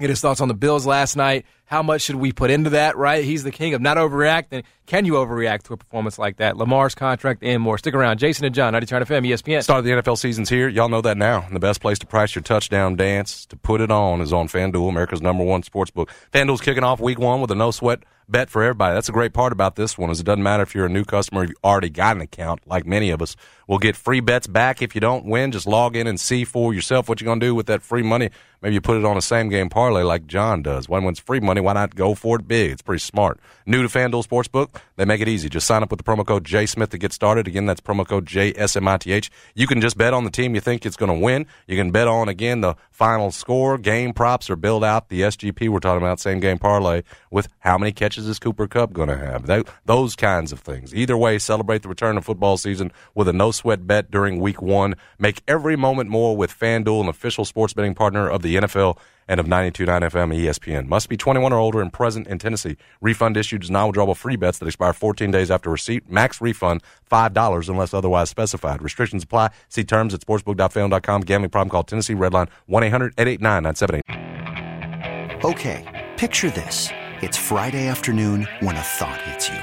[0.00, 1.46] Get his thoughts on the Bills last night.
[1.66, 3.24] How much should we put into that, right?
[3.24, 4.62] He's the king of not overreacting.
[4.86, 6.56] Can you overreact to a performance like that?
[6.56, 7.76] Lamar's contract and more.
[7.76, 8.18] Stick around.
[8.18, 9.64] Jason and John, 90 FM, ESPN.
[9.64, 10.68] Start of the NFL season's here.
[10.68, 11.42] Y'all know that now.
[11.44, 14.46] And the best place to price your touchdown dance to put it on is on
[14.46, 16.08] FanDuel, America's number one sports book.
[16.32, 18.94] FanDuel's kicking off week one with a no sweat bet for everybody.
[18.94, 21.04] That's a great part about this one is it doesn't matter if you're a new
[21.04, 23.36] customer or you've already got an account, like many of us.
[23.68, 25.52] We'll get free bets back if you don't win.
[25.52, 28.02] Just log in and see for yourself what you're going to do with that free
[28.02, 28.30] money.
[28.62, 30.88] Maybe you put it on a same game parlay like John does.
[30.88, 32.70] One wins free money, why not go for it big?
[32.70, 33.40] It's pretty smart.
[33.66, 35.48] New to FanDuel Sportsbook, they make it easy.
[35.48, 37.48] Just sign up with the promo code JSmith to get started.
[37.48, 39.30] Again, that's promo code JSMITH.
[39.54, 41.46] You can just bet on the team you think it's going to win.
[41.66, 45.68] You can bet on, again, the final score, game props, or build out the SGP
[45.68, 49.16] we're talking about, same game parlay, with how many catches is Cooper Kupp going to
[49.16, 49.46] have.
[49.84, 50.94] Those kinds of things.
[50.94, 54.62] Either way, celebrate the return of football season with a no sweat bet during week
[54.62, 54.94] one.
[55.18, 59.40] Make every moment more with FanDuel, an official sports betting partner of the NFL and
[59.40, 60.88] of 92.9 FM ESPN.
[60.88, 62.76] Must be 21 or older and present in Tennessee.
[63.00, 66.10] Refund issued is non-withdrawable free bets that expire 14 days after receipt.
[66.10, 68.82] Max refund $5 unless otherwise specified.
[68.82, 69.50] Restrictions apply.
[69.68, 71.22] See terms at sportsbook.fan.com.
[71.22, 75.44] Gambling problem call Tennessee Redline 1-800-889-9780.
[75.44, 76.88] Okay, picture this.
[77.22, 79.58] It's Friday afternoon when a thought hits you.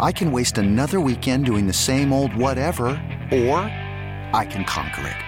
[0.00, 2.88] I can waste another weekend doing the same old whatever,
[3.30, 3.60] or
[4.32, 5.27] I can conquer it.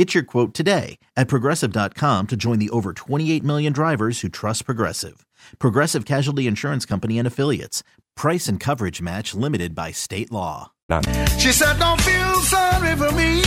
[0.00, 4.64] Get your quote today at progressive.com to join the over 28 million drivers who trust
[4.64, 5.26] Progressive.
[5.58, 7.82] Progressive Casualty Insurance Company and Affiliates.
[8.16, 10.72] Price and coverage match limited by state law.
[11.38, 13.42] She said, Don't feel sorry for me.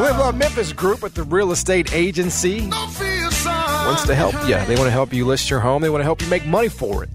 [0.00, 3.86] We've Love Memphis group at the real estate agency Don't feel sorry.
[3.86, 4.56] wants to help you.
[4.66, 5.82] They want to help you list your home.
[5.82, 7.10] They want to help you make money for it.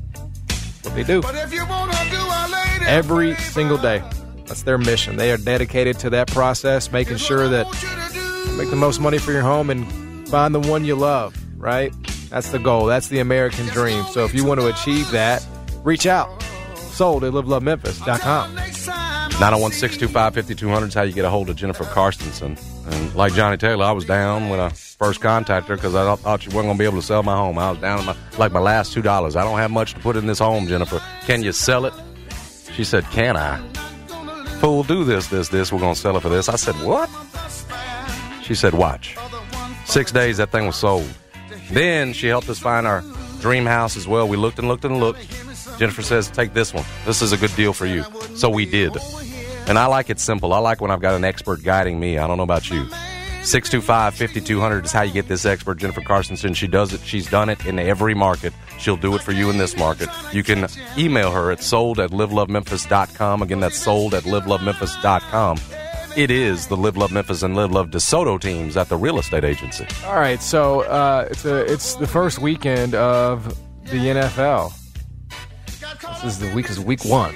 [0.84, 4.02] What they do But if you wanna do a lady, every single day.
[4.46, 5.16] That's their mission.
[5.16, 9.32] They are dedicated to that process, making sure that you make the most money for
[9.32, 11.94] your home and find the one you love, right?
[12.30, 12.86] That's the goal.
[12.86, 14.04] That's the American dream.
[14.12, 15.46] So if you want to achieve that,
[15.84, 16.42] reach out.
[16.76, 18.56] Sold at livelovememphis.com.
[19.40, 22.60] 901 625 5200 is how you get a hold of Jennifer Karstensen.
[22.92, 26.42] And like Johnny Taylor, I was down when I first contacted her because I thought-
[26.42, 27.58] she weren't going to be able to sell my home.
[27.58, 29.36] I was down my, like my last $2.
[29.36, 31.02] I don't have much to put in this home, Jennifer.
[31.26, 31.94] Can you sell it?
[32.74, 33.58] She said, Can I?
[34.60, 35.72] Fool, do this, this, this.
[35.72, 36.50] We're going to sell it for this.
[36.50, 37.10] I said, What?
[38.50, 39.16] She said, Watch.
[39.86, 41.08] Six days, that thing was sold.
[41.70, 43.04] Then she helped us find our
[43.42, 44.28] dream house as well.
[44.28, 45.20] We looked and looked and looked.
[45.78, 46.84] Jennifer says, Take this one.
[47.06, 48.04] This is a good deal for you.
[48.34, 48.98] So we did.
[49.68, 50.52] And I like it simple.
[50.52, 52.18] I like when I've got an expert guiding me.
[52.18, 52.86] I don't know about you.
[52.86, 56.56] 625-5200 is how you get this expert, Jennifer Carsonson.
[56.56, 57.02] She does it.
[57.02, 58.52] She's done it in every market.
[58.80, 60.10] She'll do it for you in this market.
[60.34, 60.66] You can
[60.98, 63.44] email her at sold at livelovememphis.com.
[63.44, 65.60] Again, that's sold at livelovememphis.com.
[66.18, 69.44] It is the Live Love Memphis and Live Love DeSoto teams at the real estate
[69.44, 69.86] agency.
[70.06, 73.48] All right, so uh, it's a, it's the first weekend of
[73.86, 74.74] the NFL.
[76.22, 77.36] This is the week is week one.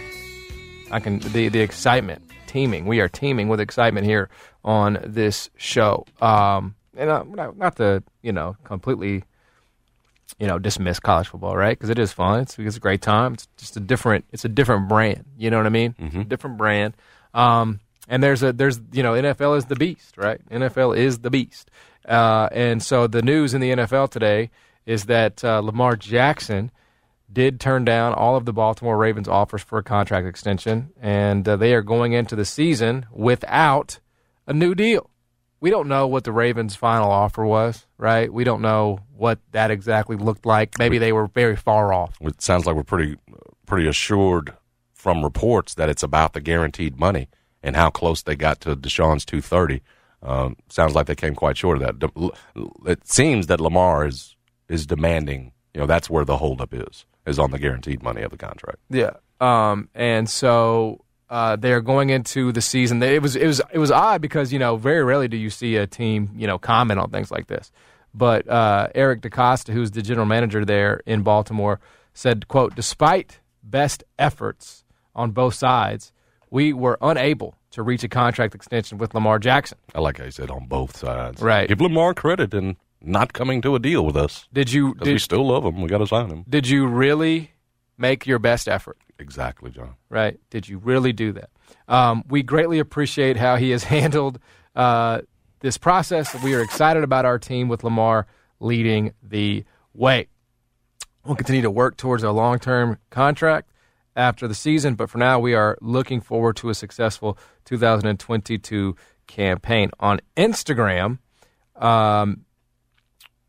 [0.92, 2.86] I can the the excitement teeming.
[2.86, 4.30] We are teeming with excitement here
[4.66, 6.06] on this show.
[6.22, 9.24] Um, and uh, not, not to you know completely
[10.40, 11.78] you know dismiss college football, right?
[11.78, 12.42] Because it is fun.
[12.42, 13.34] It's, it's a great time.
[13.36, 14.26] It's just a different.
[14.32, 15.26] It's a different brand.
[15.38, 15.94] You know what I mean?
[15.94, 16.24] Mm-hmm.
[16.24, 16.96] Different brand.
[17.34, 20.40] Um, and there's a there's you know NFL is the beast, right?
[20.50, 21.70] NFL is the beast.
[22.08, 24.50] Uh, and so the news in the NFL today
[24.86, 26.72] is that uh, Lamar Jackson
[27.32, 31.56] did turn down all of the Baltimore Ravens offers for a contract extension, and uh,
[31.56, 34.00] they are going into the season without
[34.46, 35.10] a new deal.
[35.60, 38.32] We don't know what the Ravens' final offer was, right?
[38.32, 40.78] We don't know what that exactly looked like.
[40.78, 42.18] Maybe they were very far off.
[42.20, 43.18] It sounds like we're pretty
[43.66, 44.54] pretty assured
[44.94, 47.30] from reports that it's about the guaranteed money
[47.64, 49.82] and how close they got to Deshaun's 230.
[50.22, 52.34] Um, sounds like they came quite short of that.
[52.86, 54.36] It seems that Lamar is
[54.70, 55.52] is demanding.
[55.74, 58.80] You know, that's where the holdup is is on the guaranteed money of the contract.
[58.90, 59.12] Yeah.
[59.40, 63.02] Um, and so uh, they're going into the season.
[63.02, 65.76] It was it was it was odd because you know very rarely do you see
[65.78, 67.72] a team you know comment on things like this.
[68.14, 71.80] But uh, Eric DeCosta, who's the general manager there in Baltimore,
[72.14, 74.84] said, "quote Despite best efforts
[75.16, 76.14] on both sides,
[76.54, 80.32] we were unable to reach a contract extension with Lamar Jackson." I like how you
[80.32, 81.42] said on both sides.
[81.42, 81.68] Right.
[81.68, 84.48] Give Lamar credit in not coming to a deal with us.
[84.54, 85.82] Did you Because we still love him.
[85.82, 86.46] We got to sign him.
[86.48, 87.52] did you really
[87.98, 88.98] make your best effort?
[89.20, 89.96] Exactly, John.
[90.10, 90.40] right?
[90.50, 91.50] Did you really do that?
[91.88, 94.40] Um, we greatly appreciate how he has handled
[94.76, 95.22] uh,
[95.60, 96.34] this process.
[96.44, 98.28] We are excited about our team with Lamar
[98.60, 99.64] leading the
[99.94, 100.28] way.
[101.26, 103.70] We'll continue to work towards a long term contract
[104.16, 108.96] after the season, but for now, we are looking forward to a successful 2022
[109.28, 109.92] campaign.
[110.00, 111.20] On Instagram,
[111.76, 112.46] um,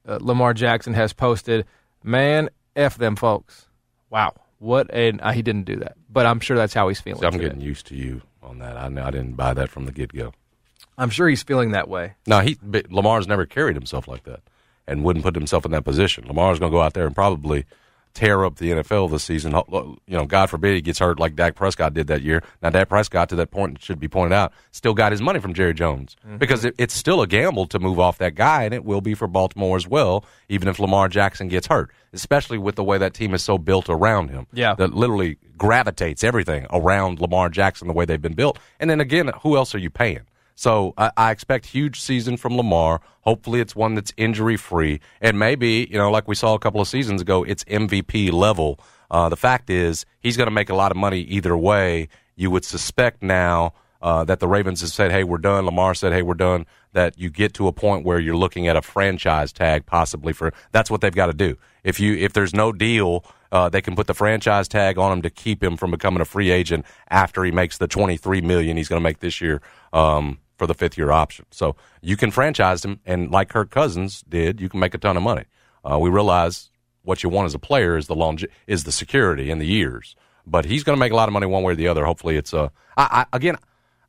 [0.07, 1.67] uh, Lamar Jackson has posted,
[2.03, 3.67] "Man, f them folks."
[4.11, 7.21] Wow, what an uh, he didn't do that, but I'm sure that's how he's feeling.
[7.21, 7.45] See, I'm today.
[7.45, 8.77] getting used to you on that.
[8.77, 10.33] I, I didn't buy that from the get go.
[10.97, 12.15] I'm sure he's feeling that way.
[12.27, 12.57] No, he
[12.89, 14.41] Lamar's never carried himself like that,
[14.87, 16.27] and wouldn't put himself in that position.
[16.27, 17.65] Lamar's going to go out there and probably
[18.15, 19.53] tear up the NFL this season.
[19.53, 22.43] You know, God forbid he gets hurt like Dak Prescott did that year.
[22.63, 25.41] Now, Dak Prescott, to that point, it should be pointed out, still got his money
[25.41, 26.39] from Jerry Jones mm-hmm.
[26.39, 29.15] because it, it's still a gamble to move off that guy, and it will be
[29.15, 31.91] for Baltimore as well, even if Lamar Jackson gets hurt.
[32.13, 34.75] Especially with the way that team is so built around him, Yeah.
[34.75, 38.59] that literally gravitates everything around Lamar Jackson the way they've been built.
[38.79, 40.21] And then again, who else are you paying?
[40.55, 43.01] So I, I expect huge season from Lamar.
[43.23, 46.81] Hopefully, it's one that's injury free, and maybe you know, like we saw a couple
[46.81, 48.79] of seasons ago, it's MVP level.
[49.11, 52.09] Uh, the fact is, he's going to make a lot of money either way.
[52.37, 56.13] You would suspect now uh, that the Ravens have said, "Hey, we're done." Lamar said,
[56.13, 59.53] "Hey, we're done." That you get to a point where you're looking at a franchise
[59.53, 61.57] tag, possibly for that's what they've got to do.
[61.83, 65.23] If you if there's no deal, uh, they can put the franchise tag on him
[65.23, 68.89] to keep him from becoming a free agent after he makes the 23 million he's
[68.89, 69.63] going to make this year
[69.93, 71.47] um, for the fifth year option.
[71.51, 75.17] So you can franchise him, and like Kirk Cousins did, you can make a ton
[75.17, 75.45] of money.
[75.85, 76.71] Uh, we realize
[77.03, 80.17] what you want as a player is the longe- is the security and the years,
[80.47, 82.05] but he's going to make a lot of money one way or the other.
[82.05, 83.57] Hopefully, it's uh, I, I, again,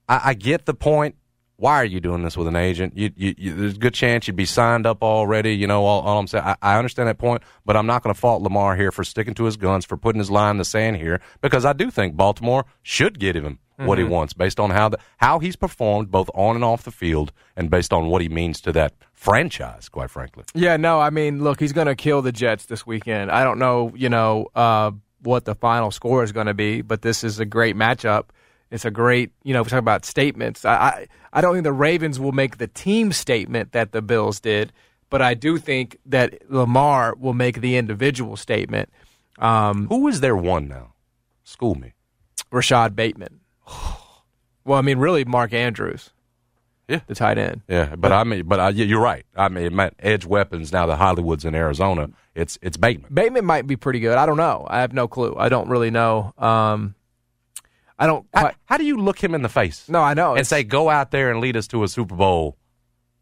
[0.08, 1.16] I, I get the point.
[1.58, 2.98] Why are you doing this with an agent?
[2.98, 5.56] You, you, you, there's a good chance you'd be signed up already.
[5.56, 8.14] You know, all, all I'm saying, I, I understand that point, but I'm not going
[8.14, 10.66] to fault Lamar here for sticking to his guns, for putting his line in the
[10.66, 14.70] sand here, because I do think Baltimore should get him what he wants based on
[14.70, 18.22] how the, how he's performed both on and off the field, and based on what
[18.22, 19.90] he means to that franchise.
[19.90, 23.32] Quite frankly, Yeah, no, I mean, look, he's going to kill the Jets this weekend.
[23.32, 27.02] I don't know, you know, uh, what the final score is going to be, but
[27.02, 28.26] this is a great matchup.
[28.72, 30.66] It's a great, you know, if we're talking about statements.
[30.66, 34.40] I, I, I don't think the Ravens will make the team statement that the Bills
[34.40, 34.72] did,
[35.10, 38.90] but I do think that Lamar will make the individual statement.
[39.40, 40.94] Um, who is their one now?
[41.44, 41.94] School me.
[42.52, 43.42] Rashod Bateman.
[44.64, 46.10] Well, I mean, really, Mark Andrews.
[46.88, 47.00] Yeah.
[47.08, 47.62] the tight end.
[47.68, 49.26] Yeah, but I mean, but I, you're right.
[49.36, 50.86] I mean, edge weapons now.
[50.86, 52.10] The Hollywood's in Arizona.
[52.36, 53.12] It's it's Bateman.
[53.12, 54.18] Bateman might be pretty good.
[54.20, 54.68] I don't know.
[54.70, 55.36] I have no clue.
[55.38, 56.32] I don't really know.
[56.38, 56.94] Um,
[57.98, 58.56] I don't How, quite.
[58.66, 59.90] how do you look him in the face?
[59.90, 60.36] No, I know.
[60.36, 62.56] and say, "Go out there and lead us to a Super Bowl,"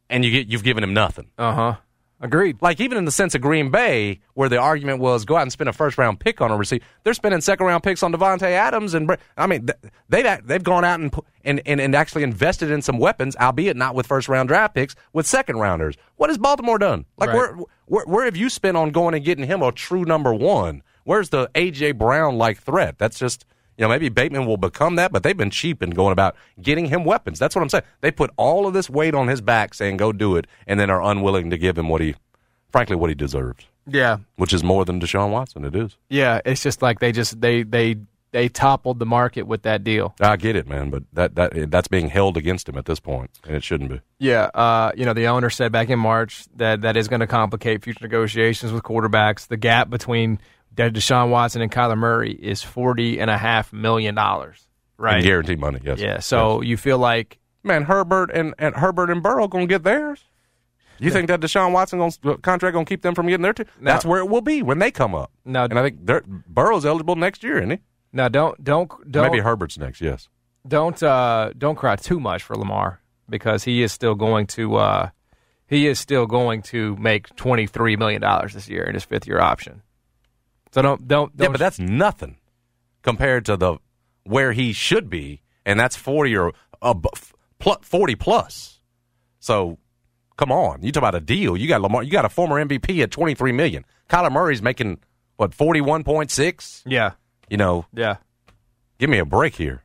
[0.10, 1.27] and you get you've given him nothing.
[1.38, 1.75] uh huh.
[2.23, 2.62] Agreed.
[2.62, 5.51] Like even in the sense of Green Bay, where the argument was go out and
[5.51, 8.43] spend a first round pick on a receiver, they're spending second round picks on Davante
[8.43, 9.67] Adams, and I mean
[10.07, 13.93] they've they've gone out and, and and and actually invested in some weapons, albeit not
[13.93, 15.95] with first round draft picks, with second rounders.
[16.15, 17.05] What has Baltimore done?
[17.17, 17.36] Like Right.
[17.36, 17.57] where,
[17.88, 20.81] where where have you spent on going and getting him a true number one?
[21.03, 22.97] Where's the AJ Brown like threat?
[22.97, 23.45] That's just
[23.77, 26.86] you know maybe Bateman will become that, but they've been cheap in going about getting
[26.86, 27.39] him weapons.
[27.39, 27.83] That's what I'm saying.
[28.01, 30.89] They put all of this weight on his back, saying go do it, and then
[30.89, 32.15] are unwilling to give him what he,
[32.71, 35.65] frankly, what he deserves, Yeah, which is more than Deshaun Watson.
[35.65, 35.97] It is.
[36.09, 36.41] yeah.
[36.45, 37.97] It's just like they just they they
[38.31, 40.15] they toppled the market with that deal.
[40.19, 43.29] I get it, man, but that that that's being held against him at this point,
[43.45, 44.01] and it shouldn't be.
[44.17, 47.27] Yeah, uh, you know, the owner said back in March that that is going to
[47.27, 49.47] complicate future negotiations with quarterbacks.
[49.47, 50.39] The gap between
[50.73, 54.67] De- Deshaun Watson and Kyler Murray is forty and a half million dollars.
[54.97, 55.15] Right.
[55.17, 55.99] And guarantee money, yes.
[55.99, 56.19] Yeah.
[56.19, 60.23] So you feel like man, Herbert and, and Herbert and Burrow gonna get theirs.
[60.99, 63.53] You think that Deshaun Watson gonna, contract gonna keep them from getting their?
[63.53, 63.65] Two?
[63.81, 65.31] That's where it will be when they come up.
[65.43, 65.63] No.
[65.65, 67.79] and I think they're- Burrow's eligible next year, isn't he?
[68.13, 69.99] now don't don't don't Maybe Herbert's next.
[69.99, 70.29] Yes.
[70.67, 75.09] don't uh, don't cry too much for Lamar because he is still going to uh,
[75.67, 79.27] he is still going to make twenty three million dollars this year in his fifth
[79.27, 79.81] year option.
[80.73, 82.38] So don't don't, don't Yeah, but that's nothing
[83.01, 83.77] compared to the
[84.23, 87.05] where he should be, and that's forty or ab-
[87.59, 88.79] pl- forty plus.
[89.39, 89.77] So,
[90.38, 91.57] come on, you talk about a deal.
[91.57, 92.03] You got Lamar.
[92.03, 93.86] You got a former MVP at twenty three million.
[94.09, 94.99] Kyler Murray's making
[95.38, 96.81] what forty one point six.
[96.86, 97.12] yeah
[97.49, 98.17] You know, yeah
[98.99, 99.83] give me a break here.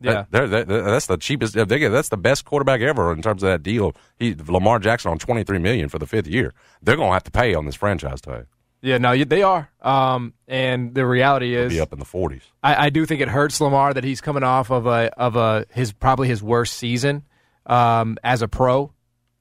[0.00, 0.24] yeah.
[0.30, 1.54] That- they're- they're- that's the cheapest.
[1.54, 3.94] they get- That's the best quarterback ever in terms of that deal.
[4.18, 6.54] He Lamar Jackson on twenty three million for the fifth year.
[6.82, 8.46] They're going to have to pay on this franchise tag.
[8.82, 9.70] Yeah, no, they are.
[9.80, 12.42] Um, and the reality is, Be up in the forties.
[12.62, 15.66] I, I do think it hurts Lamar that he's coming off of a of a
[15.70, 17.24] his probably his worst season
[17.64, 18.92] um, as a pro.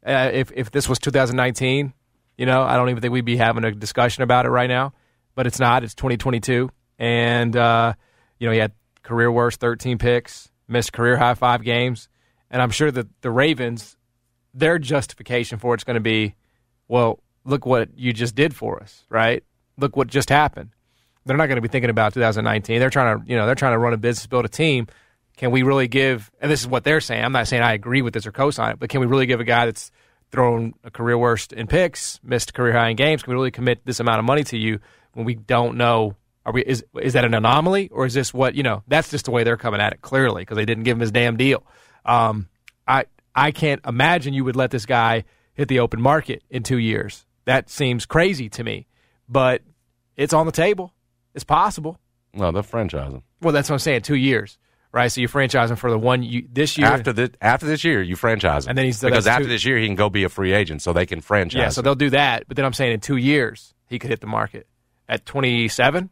[0.06, 1.94] Uh, if if this was 2019,
[2.38, 4.94] you know, I don't even think we'd be having a discussion about it right now.
[5.36, 5.84] But it's not.
[5.84, 7.94] It's 2022, and uh,
[8.40, 8.72] you know he had
[9.04, 12.08] career worst 13 picks, missed career high five games,
[12.50, 13.98] and I'm sure that the Ravens,
[14.54, 16.36] their justification for it's going to be,
[16.88, 19.44] well, look what you just did for us, right?
[19.78, 20.72] Look what just happened
[21.26, 22.80] they're not going to be thinking about 2019.
[22.80, 24.88] They're trying to, you know, they're trying to run a business, build a team.
[25.38, 26.32] Can we really give?
[26.40, 27.24] And this is what they're saying.
[27.24, 29.40] I'm not saying I agree with this or co-sign it, but can we really give
[29.40, 29.92] a guy that's
[30.32, 33.24] thrown a career worst in picks, missed career high in games?
[33.24, 34.80] Can we really commit this amount of money to you
[35.14, 36.16] when we don't know?
[36.46, 38.84] Are we is is that an anomaly or is this what you know?
[38.88, 41.12] That's just the way they're coming at it clearly because they didn't give him his
[41.12, 41.66] damn deal.
[42.06, 42.48] Um,
[42.88, 45.24] I I can't imagine you would let this guy
[45.56, 47.26] hit the open market in two years.
[47.46, 48.88] That seems crazy to me,
[49.30, 49.62] but
[50.16, 50.94] it's on the table.
[51.34, 52.00] It's possible.
[52.34, 53.22] No, they're franchising.
[53.42, 54.02] Well, that's what I'm saying.
[54.02, 54.58] Two years,
[54.92, 55.10] right?
[55.12, 56.88] So you're franchising for the one you this year.
[56.88, 59.64] After this, after this year, you franchise him, And then he's because after two- this
[59.66, 61.60] year he can go be a free agent, so they can franchise.
[61.60, 61.86] yeah, so him.
[61.86, 62.48] they'll do that.
[62.48, 64.68] But then I'm saying in two years he could hit the market
[65.08, 66.10] at 27.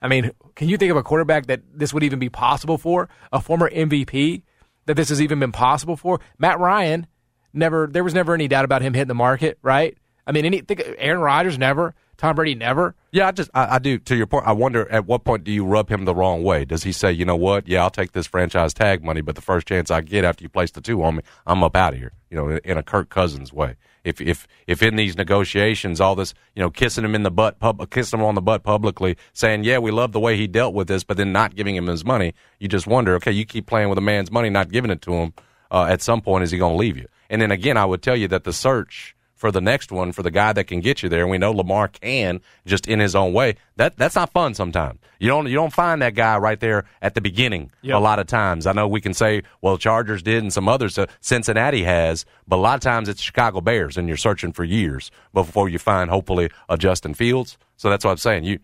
[0.00, 3.08] I mean, can you think of a quarterback that this would even be possible for?
[3.32, 4.42] A former MVP
[4.86, 6.20] that this has even been possible for?
[6.38, 7.06] Matt Ryan
[7.52, 7.88] never.
[7.90, 9.96] There was never any doubt about him hitting the market, right?
[10.28, 12.94] I mean, any think Aaron Rodgers never, Tom Brady never.
[13.12, 13.98] Yeah, I just I, I do.
[13.98, 16.66] To your point, I wonder at what point do you rub him the wrong way?
[16.66, 17.66] Does he say, you know what?
[17.66, 20.50] Yeah, I'll take this franchise tag money, but the first chance I get after you
[20.50, 22.12] place the two on me, I'm up out of here.
[22.28, 23.76] You know, in a Kirk Cousins way.
[24.04, 27.58] If if if in these negotiations, all this, you know, kissing him in the butt,
[27.58, 30.74] pub, kissing him on the butt publicly, saying, yeah, we love the way he dealt
[30.74, 33.66] with this, but then not giving him his money, you just wonder, okay, you keep
[33.66, 35.32] playing with a man's money, not giving it to him.
[35.70, 37.06] Uh, at some point, is he going to leave you?
[37.30, 40.22] And then again, I would tell you that the search for the next one for
[40.22, 41.22] the guy that can get you there.
[41.22, 43.54] And we know Lamar can just in his own way.
[43.76, 44.98] That that's not fun sometimes.
[45.20, 48.26] You don't you don't find that guy right there at the beginning a lot of
[48.26, 48.66] times.
[48.66, 52.56] I know we can say, well, Chargers did and some others, uh, Cincinnati has, but
[52.56, 56.10] a lot of times it's Chicago Bears, and you're searching for years before you find
[56.10, 57.56] hopefully a Justin Fields.
[57.76, 58.44] So that's what I'm saying.
[58.44, 58.58] You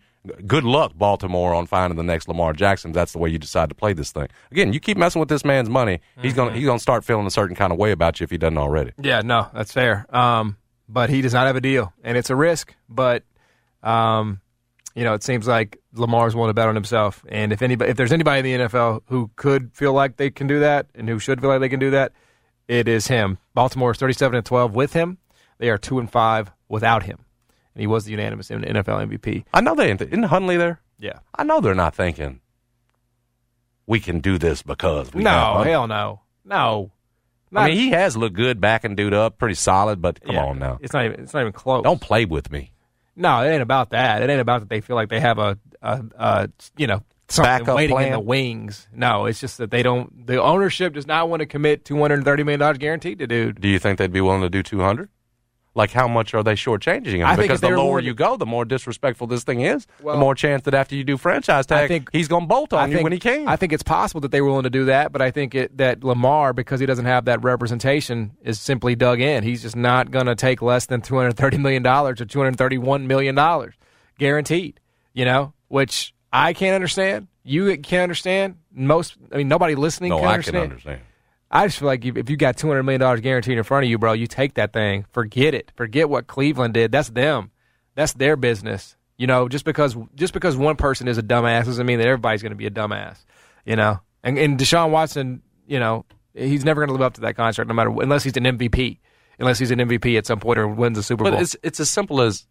[0.45, 2.91] good luck, Baltimore, on finding the next Lamar Jackson.
[2.91, 4.27] That's the way you decide to play this thing.
[4.51, 7.31] Again, you keep messing with this man's money, he's gonna he's gonna start feeling a
[7.31, 8.91] certain kind of way about you if he doesn't already.
[9.01, 10.05] Yeah, no, that's fair.
[10.15, 12.73] Um, but he does not have a deal, and it's a risk.
[12.89, 13.23] But
[13.83, 14.41] um,
[14.95, 17.23] you know, it seems like Lamar's willing to bet on himself.
[17.27, 20.47] And if anybody, if there's anybody in the NFL who could feel like they can
[20.47, 22.13] do that, and who should feel like they can do that,
[22.67, 23.37] it is him.
[23.53, 25.17] Baltimore is 37 and 12 with him.
[25.57, 27.19] They are two and five without him,
[27.73, 29.45] and he was the unanimous NFL MVP.
[29.53, 30.01] I know they ain't.
[30.01, 30.81] Isn't Huntley there?
[30.99, 31.19] Yeah.
[31.35, 32.41] I know they're not thinking
[33.87, 36.91] we can do this because we No, hell no, no.
[37.53, 40.01] I mean, he has looked good backing dude up, pretty solid.
[40.01, 41.19] But come Yeah, on now, It's not even.
[41.21, 41.83] It's not even close.
[41.83, 42.71] don't play with me.
[43.15, 44.21] No, it ain't about that.
[44.21, 47.49] It ain't about that they feel like they have a, a, a you know, something
[47.65, 48.87] Backup waiting in the wings.
[48.93, 50.27] No, it's just that they don't.
[50.27, 53.27] The ownership does not want to commit two hundred and thirty million dollars guaranteed to
[53.27, 53.61] dude.
[53.61, 55.09] Do you think they'd be willing to do two hundred?
[55.75, 57.25] Like how much are they shortchanging him?
[57.27, 59.85] I because the lower you go, the more disrespectful this thing is.
[60.01, 62.47] Well- the more chance that after you do franchise tag, I think he's going to
[62.47, 63.47] bolt on I you think- when he can.
[63.47, 65.77] I think it's possible that they were willing to do that, but I think it,
[65.77, 69.43] that Lamar, because he doesn't have that representation, is simply dug in.
[69.43, 72.39] He's just not going to take less than two hundred thirty million dollars or two
[72.39, 73.75] hundred thirty-one million dollars,
[74.17, 74.79] guaranteed.
[75.13, 77.27] You know, which I can't understand.
[77.43, 78.55] You can't understand.
[78.73, 80.55] Most, I mean, nobody listening no, can I understand.
[80.55, 81.01] can understand.
[81.51, 83.85] I just feel like if if you got two hundred million dollars guaranteed in front
[83.85, 85.05] of you, bro, you take that thing.
[85.11, 85.71] Forget it.
[85.75, 86.91] Forget what Cleveland did.
[86.91, 87.51] That's them.
[87.95, 88.95] That's their business.
[89.17, 92.41] You know, just because just because one person is a dumbass doesn't mean that everybody's
[92.41, 93.23] going to be a dumbass.
[93.65, 97.21] You know, and and Deshaun Watson, you know, he's never going to live up to
[97.21, 98.99] that contract, no matter unless he's an MVP.
[99.37, 101.41] Unless he's an MVP at some point or wins a Super But Bowl.
[101.41, 102.45] it's it's as simple as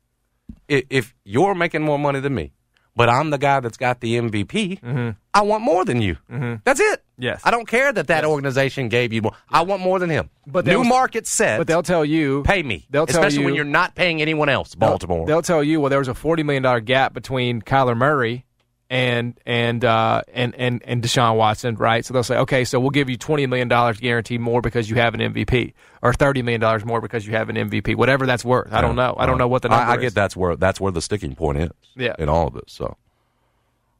[0.68, 2.52] if you're making more money than me,
[2.96, 5.14] but I'm the guy that's got the MVP.
[5.34, 6.16] I want more than you.
[6.64, 7.00] That's it.
[7.00, 7.22] Mm-hmm.
[7.22, 7.42] Yes.
[7.44, 9.32] I don't care that that organization gave you more.
[9.48, 10.30] I want more than him.
[10.46, 11.58] But new market set.
[11.58, 12.86] but they'll tell you pay me.
[12.90, 14.74] They'll tell especially you when you're not paying anyone else.
[14.74, 15.18] Baltimore.
[15.18, 18.44] They'll, they'll tell you, well, there was a forty million dollar gap between Kyler Murray
[18.90, 22.04] and and uh, and and and Deshaun Watson, right?
[22.04, 24.96] So they'll say, okay, so we'll give you twenty million dollars guaranteed more because you
[24.96, 25.72] have an MVP,
[26.02, 28.72] or thirty million dollars more because you have an MVP, whatever that's worth.
[28.72, 29.14] I don't know.
[29.18, 30.00] I don't know what the number I, I is.
[30.02, 31.70] get that's where that's where the sticking point is.
[31.96, 32.14] Yeah.
[32.18, 32.96] In all of this, so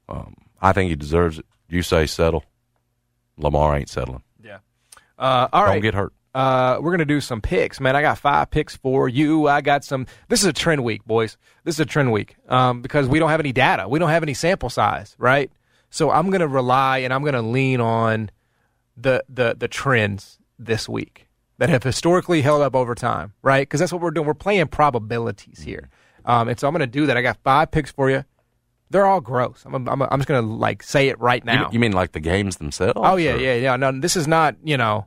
[0.08, 1.46] um, I think he deserves it.
[1.68, 2.44] You say settle.
[3.36, 4.22] Lamar ain't settling.
[4.42, 4.58] Yeah.
[5.18, 5.82] Uh, all Don't right.
[5.82, 6.12] get hurt.
[6.34, 7.94] Uh, we're gonna do some picks, man.
[7.94, 9.46] I got five picks for you.
[9.46, 10.06] I got some.
[10.28, 11.36] This is a trend week, boys.
[11.62, 13.88] This is a trend week um, because we don't have any data.
[13.88, 15.50] We don't have any sample size, right?
[15.90, 18.30] So I'm gonna rely and I'm gonna lean on
[18.96, 21.28] the the the trends this week
[21.58, 23.62] that have historically held up over time, right?
[23.62, 24.26] Because that's what we're doing.
[24.26, 25.88] We're playing probabilities here,
[26.24, 27.16] um, and so I'm gonna do that.
[27.16, 28.24] I got five picks for you.
[28.90, 29.62] They're all gross.
[29.64, 31.70] I'm I'm, I'm just gonna like say it right You, now.
[31.72, 32.94] you mean like the games themselves?
[32.96, 33.76] oh yeah, or- yeah, yeah.
[33.76, 35.06] No, this is not you know.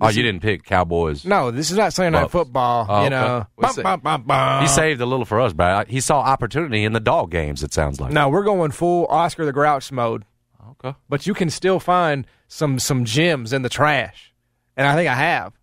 [0.00, 1.24] Oh, you didn't pick Cowboys.
[1.24, 2.34] no, this is not Sunday Night Bucks.
[2.34, 2.86] Oh, Football.
[2.88, 3.10] Oh, you okay.
[3.10, 3.82] know, We'll Bum, see.
[3.82, 4.62] bum, bum, bum.
[4.62, 7.62] He saved a little for us, but he saw opportunity in the dog games.
[7.62, 8.12] It sounds like.
[8.12, 10.24] No, we're going full Oscar the Grouch mode,
[10.70, 10.94] Okay.
[11.08, 14.34] but you can still find some some gems in the trash,
[14.76, 15.54] and I think I have.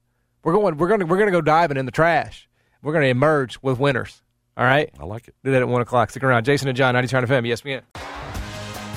[0.44, 0.78] We're going.
[0.78, 1.00] We're going.
[1.02, 2.50] to We're going to go diving in the trash.
[2.82, 4.22] We're going to emerge with winners.
[4.58, 4.90] All right.
[5.00, 5.36] I like it.
[5.44, 6.10] Do that at one o'clock.
[6.10, 6.44] Stick around.
[6.44, 7.82] Jason and John, 90 Turn FM, ESPN.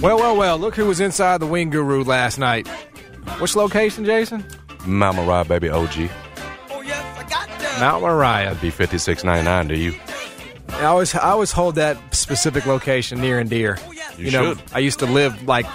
[0.00, 0.58] Well, well, well.
[0.58, 2.68] Look who was inside the Wing Guru last night.
[3.38, 4.44] Which location, Jason?
[4.86, 6.10] Mount Ride, baby, OG.
[7.80, 8.44] Mount Moriah.
[8.46, 9.94] That'd be fifty six ninety nine to you.
[10.68, 13.78] I always, I always hold that specific location near and dear.
[14.16, 14.62] You you know, should.
[14.72, 15.66] I used to live like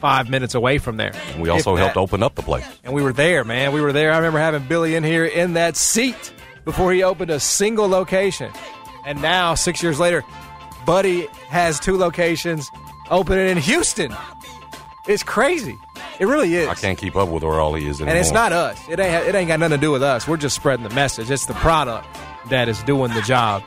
[0.00, 1.12] five minutes away from there.
[1.32, 2.66] And we also helped open up the place.
[2.84, 3.72] And we were there, man.
[3.72, 4.12] We were there.
[4.12, 6.32] I remember having Billy in here in that seat
[6.64, 8.50] before he opened a single location.
[9.06, 10.22] And now, six years later,
[10.86, 12.68] Buddy has two locations
[13.12, 14.16] opening it in Houston.
[15.06, 15.78] It's crazy.
[16.18, 16.68] It really is.
[16.68, 18.14] I can't keep up with where all he is anymore.
[18.14, 18.80] And it's not us.
[18.88, 19.26] It ain't.
[19.28, 20.26] It ain't got nothing to do with us.
[20.26, 21.30] We're just spreading the message.
[21.30, 22.06] It's the product
[22.48, 23.62] that is doing the job.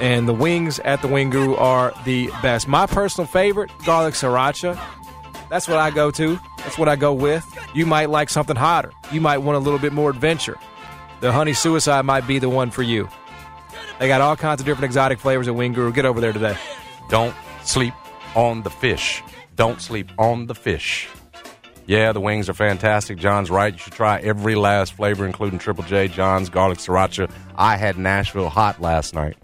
[0.00, 2.68] And the wings at the Wing Guru are the best.
[2.68, 4.80] My personal favorite, garlic sriracha.
[5.48, 6.38] That's what I go to.
[6.58, 7.46] That's what I go with.
[7.74, 8.92] You might like something hotter.
[9.10, 10.58] You might want a little bit more adventure.
[11.20, 13.08] The honey suicide might be the one for you.
[13.98, 15.92] They got all kinds of different exotic flavors at Wing Guru.
[15.92, 16.56] Get over there today.
[17.08, 17.94] Don't sleep
[18.34, 19.22] on the fish.
[19.56, 21.08] Don't sleep on the fish.
[21.86, 23.18] Yeah, the wings are fantastic.
[23.18, 23.72] John's right.
[23.72, 27.30] You should try every last flavor, including Triple J, John's, garlic sriracha.
[27.56, 29.36] I had Nashville hot last night,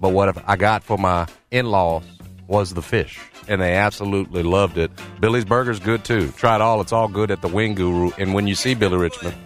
[0.00, 2.04] but what I got for my in-laws
[2.48, 3.18] was the fish,
[3.48, 4.90] and they absolutely loved it.
[5.20, 6.30] Billy's Burger's good too.
[6.32, 6.80] Try it all.
[6.80, 8.10] It's all good at the Wing Guru.
[8.18, 9.36] And when you see Billy Richmond,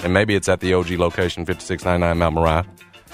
[0.00, 2.66] and maybe it's at the OG location, 5699 Mount Moriah,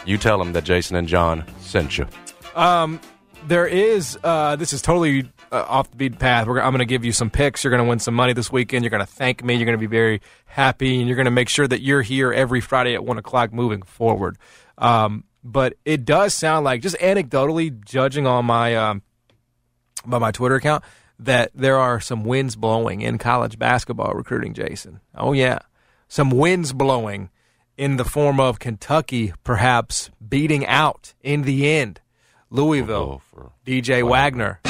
[0.05, 2.07] you tell them that Jason and John sent you.
[2.55, 3.01] Um,
[3.47, 4.19] there is.
[4.23, 6.47] Uh, this is totally uh, off the beaten path.
[6.47, 7.65] We're, I'm going to give you some picks.
[7.65, 8.85] You're going to win some money this weekend.
[8.85, 9.55] You're going to thank me.
[9.55, 12.33] You're going to be very happy, and you're going to make sure that you're here
[12.33, 14.39] every Friday at one o'clock moving forward.
[14.79, 19.03] Um, but it does sound like, just anecdotally, judging on my um,
[20.07, 20.85] by my Twitter account,
[21.19, 24.55] that there are some winds blowing in college basketball recruiting.
[24.55, 25.59] Jason, oh yeah,
[26.09, 27.31] some winds blowing
[27.77, 32.01] in the form of Kentucky perhaps beating out in the end
[32.51, 33.23] Louisville,
[33.67, 34.61] DJ Wagner.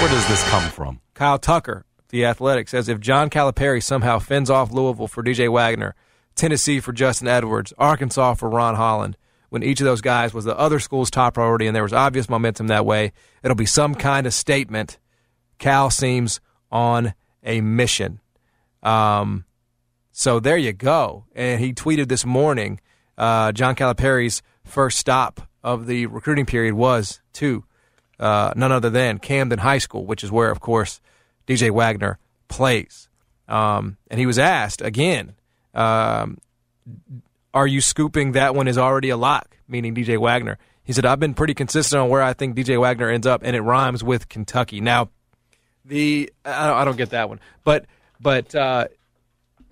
[0.00, 1.00] Where does this come from?
[1.14, 5.94] Kyle Tucker, the athletic, says if John Calipari somehow fends off Louisville for DJ Wagner,
[6.34, 9.16] Tennessee for Justin Edwards, Arkansas for Ron Holland,
[9.48, 12.28] when each of those guys was the other school's top priority and there was obvious
[12.28, 13.12] momentum that way,
[13.42, 14.98] it'll be some kind of statement.
[15.58, 18.20] Cal seems on a mission.
[18.82, 19.44] Um,
[20.12, 21.24] so there you go.
[21.34, 22.80] And he tweeted this morning
[23.16, 27.64] uh, John Calipari's first stop of the recruiting period was to
[28.18, 31.00] uh, none other than Camden High School, which is where, of course,
[31.46, 33.08] DJ Wagner plays.
[33.48, 35.34] Um, and he was asked again,
[35.74, 36.38] um,
[37.54, 40.58] "Are you scooping that one is already a lock?" Meaning DJ Wagner.
[40.82, 43.54] He said, "I've been pretty consistent on where I think DJ Wagner ends up, and
[43.54, 45.10] it rhymes with Kentucky." Now,
[45.84, 47.86] the I don't, get that one, but
[48.20, 48.88] but uh,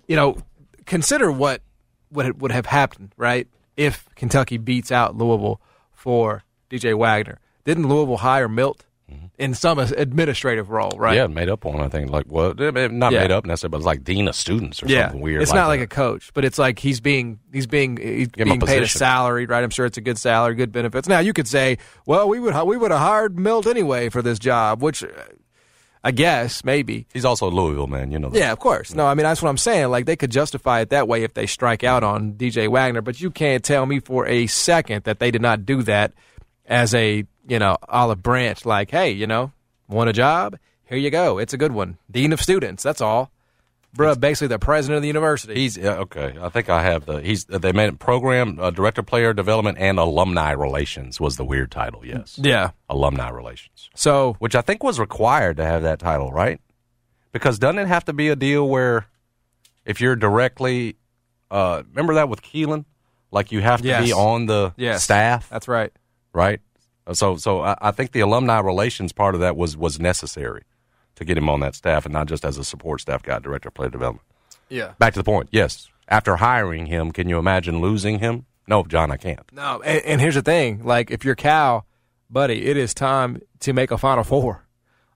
[0.07, 0.37] you know,
[0.85, 1.61] consider what
[2.09, 3.47] what would have happened, right?
[3.77, 5.61] If Kentucky beats out Louisville
[5.91, 9.25] for DJ Wagner, didn't Louisville hire Milt mm-hmm.
[9.37, 11.15] in some administrative role, right?
[11.15, 11.81] Yeah, made up one.
[11.81, 13.21] I think like well, not Yeah.
[13.21, 15.41] made up necessarily, but like dean of students or yeah, something weird.
[15.41, 15.91] It's like not like that.
[15.91, 18.83] a coach, but it's like he's being he's being he's Give him a being paid
[18.83, 19.63] a salary, right?
[19.63, 21.07] I'm sure it's a good salary, good benefits.
[21.07, 24.39] Now you could say, well, we would we would have hired Milt anyway for this
[24.39, 25.03] job, which
[26.05, 27.07] I guess maybe.
[27.11, 28.29] He's also a Louisville man, you know.
[28.29, 28.37] That.
[28.37, 28.93] Yeah, of course.
[28.93, 29.89] No, I mean that's what I'm saying.
[29.89, 33.19] Like they could justify it that way if they strike out on DJ Wagner, but
[33.19, 36.13] you can't tell me for a second that they did not do that
[36.67, 38.65] as a you know olive branch.
[38.65, 39.51] Like, hey, you know,
[39.89, 40.59] want a job?
[40.85, 41.39] Here you go.
[41.39, 41.97] It's a good one.
[42.11, 42.83] Dean of students.
[42.83, 43.31] That's all.
[43.95, 45.55] Bruh, basically the president of the university.
[45.55, 46.35] He's okay.
[46.41, 47.21] I think I have the.
[47.21, 51.71] He's they made it program uh, director, player development, and alumni relations was the weird
[51.71, 52.05] title.
[52.05, 52.71] Yes, Yeah.
[52.89, 56.59] alumni relations, So which I think was required to have that title, right?
[57.31, 59.07] Because doesn't it have to be a deal where
[59.85, 60.97] if you're directly,
[61.51, 62.85] uh, remember that with Keelon,
[63.31, 64.05] like you have to Yes.
[64.05, 65.03] be on the Yes.
[65.03, 65.91] staff, that's right.
[66.33, 66.59] right?
[67.13, 70.63] So, so I, I think the alumni relations part of that was was necessary
[71.15, 73.69] to get him on that staff, and not just as a support staff guy, director
[73.69, 74.25] of player development.
[74.69, 74.93] Yeah.
[74.99, 75.49] Back to the point.
[75.51, 78.45] Yes, after hiring him, can you imagine losing him?
[78.67, 79.43] No, John, I can't.
[79.51, 81.85] No, and, and here's the thing: like, if you're Cal,
[82.29, 84.65] buddy, it is time to make a Final Four.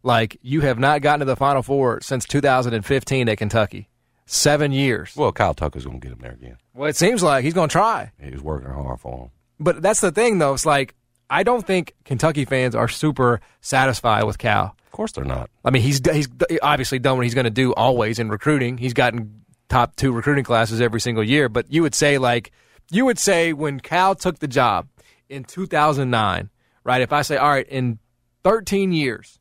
[0.03, 3.89] Like, you have not gotten to the Final Four since 2015 at Kentucky.
[4.25, 5.15] Seven years.
[5.15, 6.57] Well, Kyle Tucker's going to get him there again.
[6.73, 8.11] Well, it seems like he's going to try.
[8.21, 9.31] He's working hard for him.
[9.59, 10.53] But that's the thing, though.
[10.53, 10.93] It's like
[11.29, 14.75] I don't think Kentucky fans are super satisfied with Cal.
[14.85, 15.49] Of course, they're not.
[15.63, 16.27] I mean, he's he's
[16.61, 18.77] obviously done what he's going to do always in recruiting.
[18.77, 21.47] He's gotten top two recruiting classes every single year.
[21.47, 22.51] But you would say like
[22.91, 24.87] you would say when Cal took the job
[25.29, 26.49] in 2009,
[26.83, 27.01] right?
[27.01, 27.99] If I say, all right, in
[28.43, 29.39] 13 years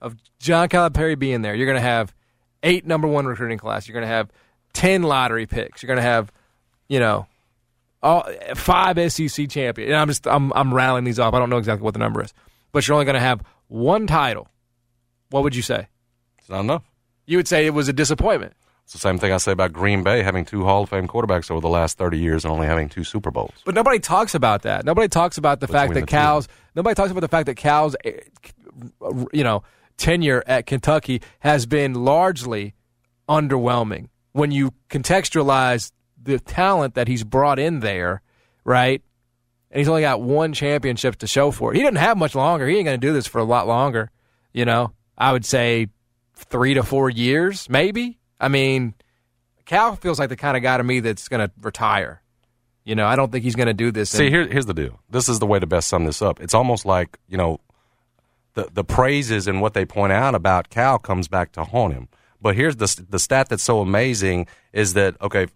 [0.00, 2.14] of John Calipari being there, you're going to have
[2.62, 3.88] eight number one recruiting class.
[3.88, 4.30] You're going to have
[4.74, 5.82] 10 lottery picks.
[5.82, 6.30] You're going to have,
[6.88, 7.26] you know,
[8.04, 9.88] all five SEC champions.
[9.90, 11.34] And I'm just I'm I'm rattling these off.
[11.34, 12.32] I don't know exactly what the number is,
[12.70, 14.48] but you're only going to have one title.
[15.30, 15.88] What would you say?
[16.38, 16.84] It's not enough.
[17.26, 18.52] You would say it was a disappointment.
[18.84, 21.50] It's the same thing I say about Green Bay having two Hall of Fame quarterbacks
[21.50, 23.54] over the last 30 years and only having two Super Bowls.
[23.64, 24.84] But nobody talks about that.
[24.84, 26.52] Nobody talks about the fact that the two.
[26.74, 28.12] Nobody talks about the fact that Cal's, eh,
[29.32, 29.62] you know,
[29.96, 32.74] tenure at Kentucky has been largely
[33.26, 34.08] underwhelming.
[34.32, 35.90] When you contextualize
[36.24, 38.22] the talent that he's brought in there,
[38.64, 39.02] right?
[39.70, 41.76] And he's only got one championship to show for it.
[41.76, 42.66] He doesn't have much longer.
[42.68, 44.10] He ain't going to do this for a lot longer.
[44.52, 45.88] You know, I would say
[46.36, 48.18] three to four years, maybe.
[48.40, 48.94] I mean,
[49.64, 52.22] Cal feels like the kind of guy to me that's going to retire.
[52.84, 54.10] You know, I don't think he's going to do this.
[54.10, 55.00] See, in- here, here's the deal.
[55.10, 56.40] This is the way to best sum this up.
[56.40, 57.60] It's almost like, you know,
[58.54, 62.08] the, the praises and what they point out about Cal comes back to haunt him.
[62.40, 65.46] But here's the, the stat that's so amazing is that, okay,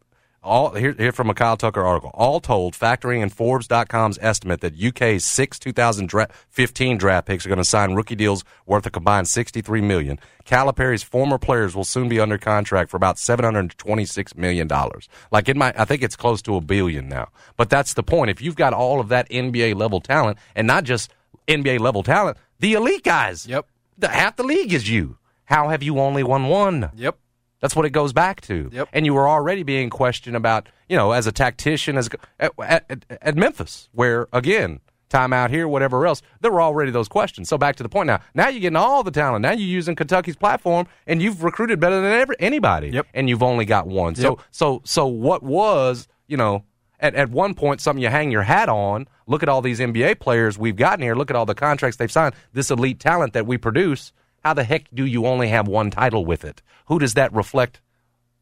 [0.42, 2.10] All here, here from a Kyle Tucker article.
[2.14, 7.64] All told, factoring in Forbes.com's estimate that UK's six 2015 draft picks are going to
[7.64, 10.18] sign rookie deals worth a combined 63 million.
[10.44, 15.08] Calipari's former players will soon be under contract for about 726 million dollars.
[15.32, 17.28] Like it might, I think it's close to a billion now.
[17.56, 18.30] But that's the point.
[18.30, 21.12] If you've got all of that NBA level talent, and not just
[21.48, 23.46] NBA level talent, the elite guys.
[23.46, 23.66] Yep.
[23.98, 25.18] The, half the league is you.
[25.46, 26.90] How have you only won one?
[26.94, 27.18] Yep.
[27.60, 28.70] That's what it goes back to.
[28.72, 28.88] Yep.
[28.92, 33.04] And you were already being questioned about, you know, as a tactician as at, at,
[33.10, 37.48] at Memphis, where again, time out here, whatever else, there were already those questions.
[37.48, 38.20] So back to the point now.
[38.34, 39.42] Now you're getting all the talent.
[39.42, 42.90] Now you're using Kentucky's platform, and you've recruited better than ever, anybody.
[42.90, 43.06] Yep.
[43.14, 44.14] And you've only got one.
[44.14, 46.64] So so so what was, you know,
[47.00, 49.08] at, at one point something you hang your hat on.
[49.26, 51.14] Look at all these NBA players we've gotten here.
[51.14, 52.34] Look at all the contracts they've signed.
[52.52, 54.12] This elite talent that we produce.
[54.48, 56.62] How the heck do you only have one title with it?
[56.86, 57.82] Who does that reflect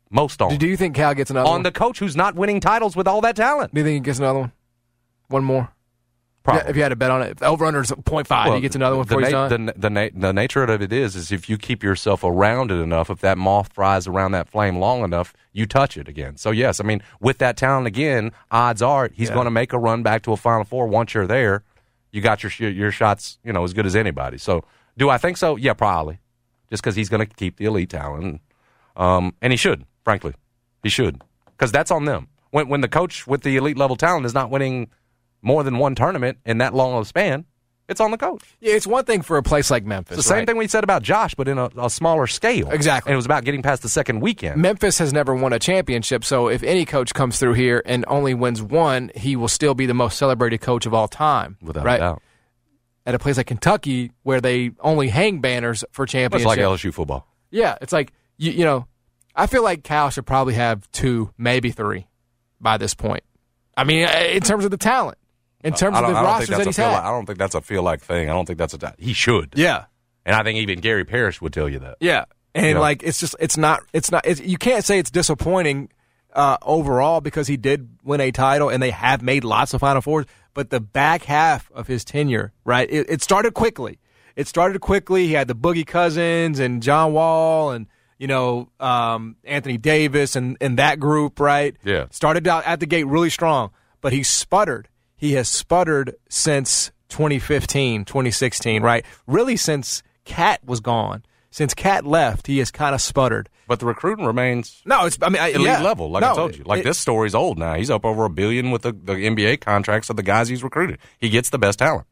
[0.09, 0.57] most on?
[0.57, 1.63] Do you think Cal gets another on one?
[1.65, 3.75] the coach who's not winning titles with all that talent.
[3.75, 4.53] Do you think he gets another one?
[5.27, 5.73] One more?
[6.45, 6.63] Probably.
[6.63, 8.77] Yeah, if you had a bet on it, if over under is 0.5, he gets
[8.77, 9.67] another one the, na- done.
[9.67, 12.77] the, the, na- the nature of it is, is if you keep yourself around it
[12.77, 16.37] enough, if that moth flies around that flame long enough, you touch it again.
[16.37, 19.35] So yes, I mean, with that talent again, odds are he's Yeah.
[19.35, 20.87] going to make a run back to a Final Four.
[20.87, 21.65] Once you're there,
[22.13, 24.39] you got your your shots, you know, as good as anybody.
[24.39, 24.63] So
[24.97, 25.57] do I think so?
[25.57, 26.19] Yeah, probably.
[26.71, 28.41] Just because he's going to keep the elite talent,
[28.97, 30.35] um, and he should, frankly,
[30.83, 32.29] he should, because that's on them.
[32.51, 34.89] When when the coach with the elite level talent is not winning
[35.43, 37.45] more than one tournament in that long of a span,
[37.89, 38.43] it's on the coach.
[38.61, 40.19] yeah, it's one thing for a place like Memphis.
[40.19, 40.49] It's the same right?
[40.49, 42.71] thing we said about Josh, but in a, a smaller scale.
[42.71, 43.11] Exactly.
[43.11, 44.61] And it was about getting past the second weekend.
[44.61, 48.35] Memphis has never won a championship, so if any coach comes through here and only
[48.35, 51.59] wins one, he will still be the most celebrated coach of all time.
[51.63, 51.99] Without right?
[51.99, 52.23] doubt.
[53.07, 56.45] At a place like Kentucky, where they only hang banners for championships.
[56.47, 57.25] like LSU football.
[57.53, 58.87] Yeah, it's like you, you know,
[59.35, 62.09] I feel like Cal should probably have two, maybe three,
[62.61, 63.23] by this point.
[63.77, 65.19] I mean, uh, in terms of the talent,
[65.63, 66.93] in terms of the rosters that he's had.
[66.95, 68.29] like, I don't think that's a feel like thing.
[68.29, 68.95] I don't think that's a.
[68.99, 69.53] He should.
[69.55, 69.85] yeah,
[70.25, 71.99] And I think even Gary Parrish would tell you that.
[72.01, 72.25] yeah,
[72.57, 72.79] and Yeah.
[72.81, 75.91] like it's just it's not it's not it's, you can't say it's disappointing
[76.35, 80.03] uh, overall because he did win a title and they have made lots of Final
[80.03, 80.27] Fours,
[80.57, 82.91] but the back half of his tenure, right?
[82.91, 84.01] It, it started quickly.
[84.35, 85.27] It started quickly.
[85.27, 87.87] He had the Boogie Cousins and John Wall and
[88.19, 91.77] you know um, Anthony Davis and and that group, right?
[91.85, 92.07] Yeah.
[92.11, 94.89] started out at the gate really strong, but he sputtered.
[95.15, 99.05] He has sputtered since 2015, 2016, right?
[99.27, 101.23] Really since Cat was gone.
[101.57, 103.49] Since Cat left, he has kind of sputtered.
[103.67, 105.81] But the recruiting remains No, it's I mean I- elite yeah.
[105.83, 106.65] level, like I told you.
[106.65, 107.73] Like it- this story's old now.
[107.77, 110.99] He's up over a billion with the, the NBA contracts of the guys he's recruited.
[111.19, 112.07] He gets the best talent.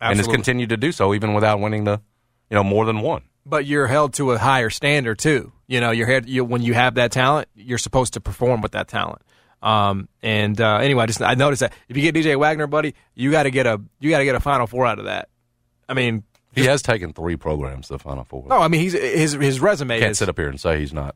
[0.00, 2.00] And has continued to do so even without winning the
[2.48, 3.20] you know, more than one.
[3.44, 5.52] But you're held to a higher standard too.
[5.66, 8.72] You know, you're held, you, when you have that talent, you're supposed to perform with
[8.72, 9.20] that talent.
[9.62, 12.94] Um, and uh, anyway, I just I noticed that if you get DJ Wagner, buddy,
[13.14, 15.28] you got to get a you got to get a Final Four out of that.
[15.88, 16.24] I mean,
[16.56, 18.46] He has taken three programs to the Final Four.
[18.48, 20.18] no, I mean he's his his resume Can't is.
[20.18, 21.14] sit up here and say he's not.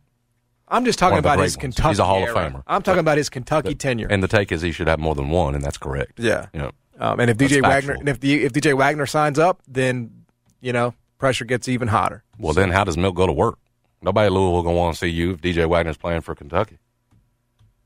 [0.68, 1.62] I'm just talking one of the about his ones.
[1.62, 1.88] Kentucky.
[1.88, 2.28] He's a Hall of.
[2.28, 2.62] Famer.
[2.68, 4.06] I'm talking about his Kentucky tenure.
[4.08, 6.12] And the take is he should have more than one, and that's correct.
[6.20, 6.46] Yeah.
[6.52, 6.70] You know,
[7.00, 10.24] Um, and if DJ Wagner and if the, if DJ Wagner signs up, then
[10.60, 12.22] you know pressure gets even hotter.
[12.38, 13.58] Well, then how does Milt go to work?
[14.02, 16.78] Nobody in Louisville gonna want to see you if DJ Wagner's playing for Kentucky.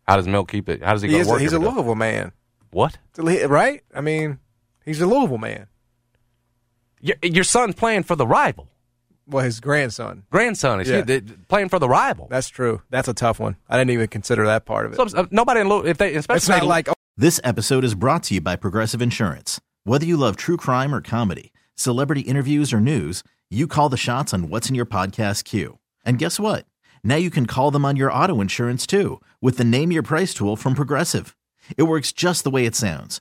[0.07, 0.82] How does Milt keep it?
[0.82, 1.40] How does he, He go is to work?
[1.40, 1.74] he's a every day?
[1.74, 2.32] Louisville man,
[2.70, 2.98] What?
[3.16, 3.82] right?
[3.94, 4.38] I mean,
[4.84, 5.66] he's a Louisville man.
[7.05, 8.66] Your, your son's playing for the rival.
[9.26, 10.24] Well, his grandson.
[10.30, 11.05] Grandson is Yeah.
[11.07, 12.28] he- playing for the rival.
[12.30, 12.80] That's true.
[12.88, 13.57] That's a tough one.
[13.68, 15.11] I didn't even consider that part of it.
[15.11, 17.94] So, uh, nobody in Louisville, if they, especially it's not like oh, This episode is
[17.94, 19.61] brought to you by Progressive Insurance.
[19.84, 24.32] Whether you love true crime or comedy, celebrity interviews or news, you call the shots
[24.32, 25.78] on what's in your podcast queue.
[26.07, 26.64] And guess what?
[27.02, 30.32] Now you can call them on your auto insurance too with the Name Your Price
[30.32, 31.36] tool from Progressive.
[31.76, 33.20] It works just the way it sounds.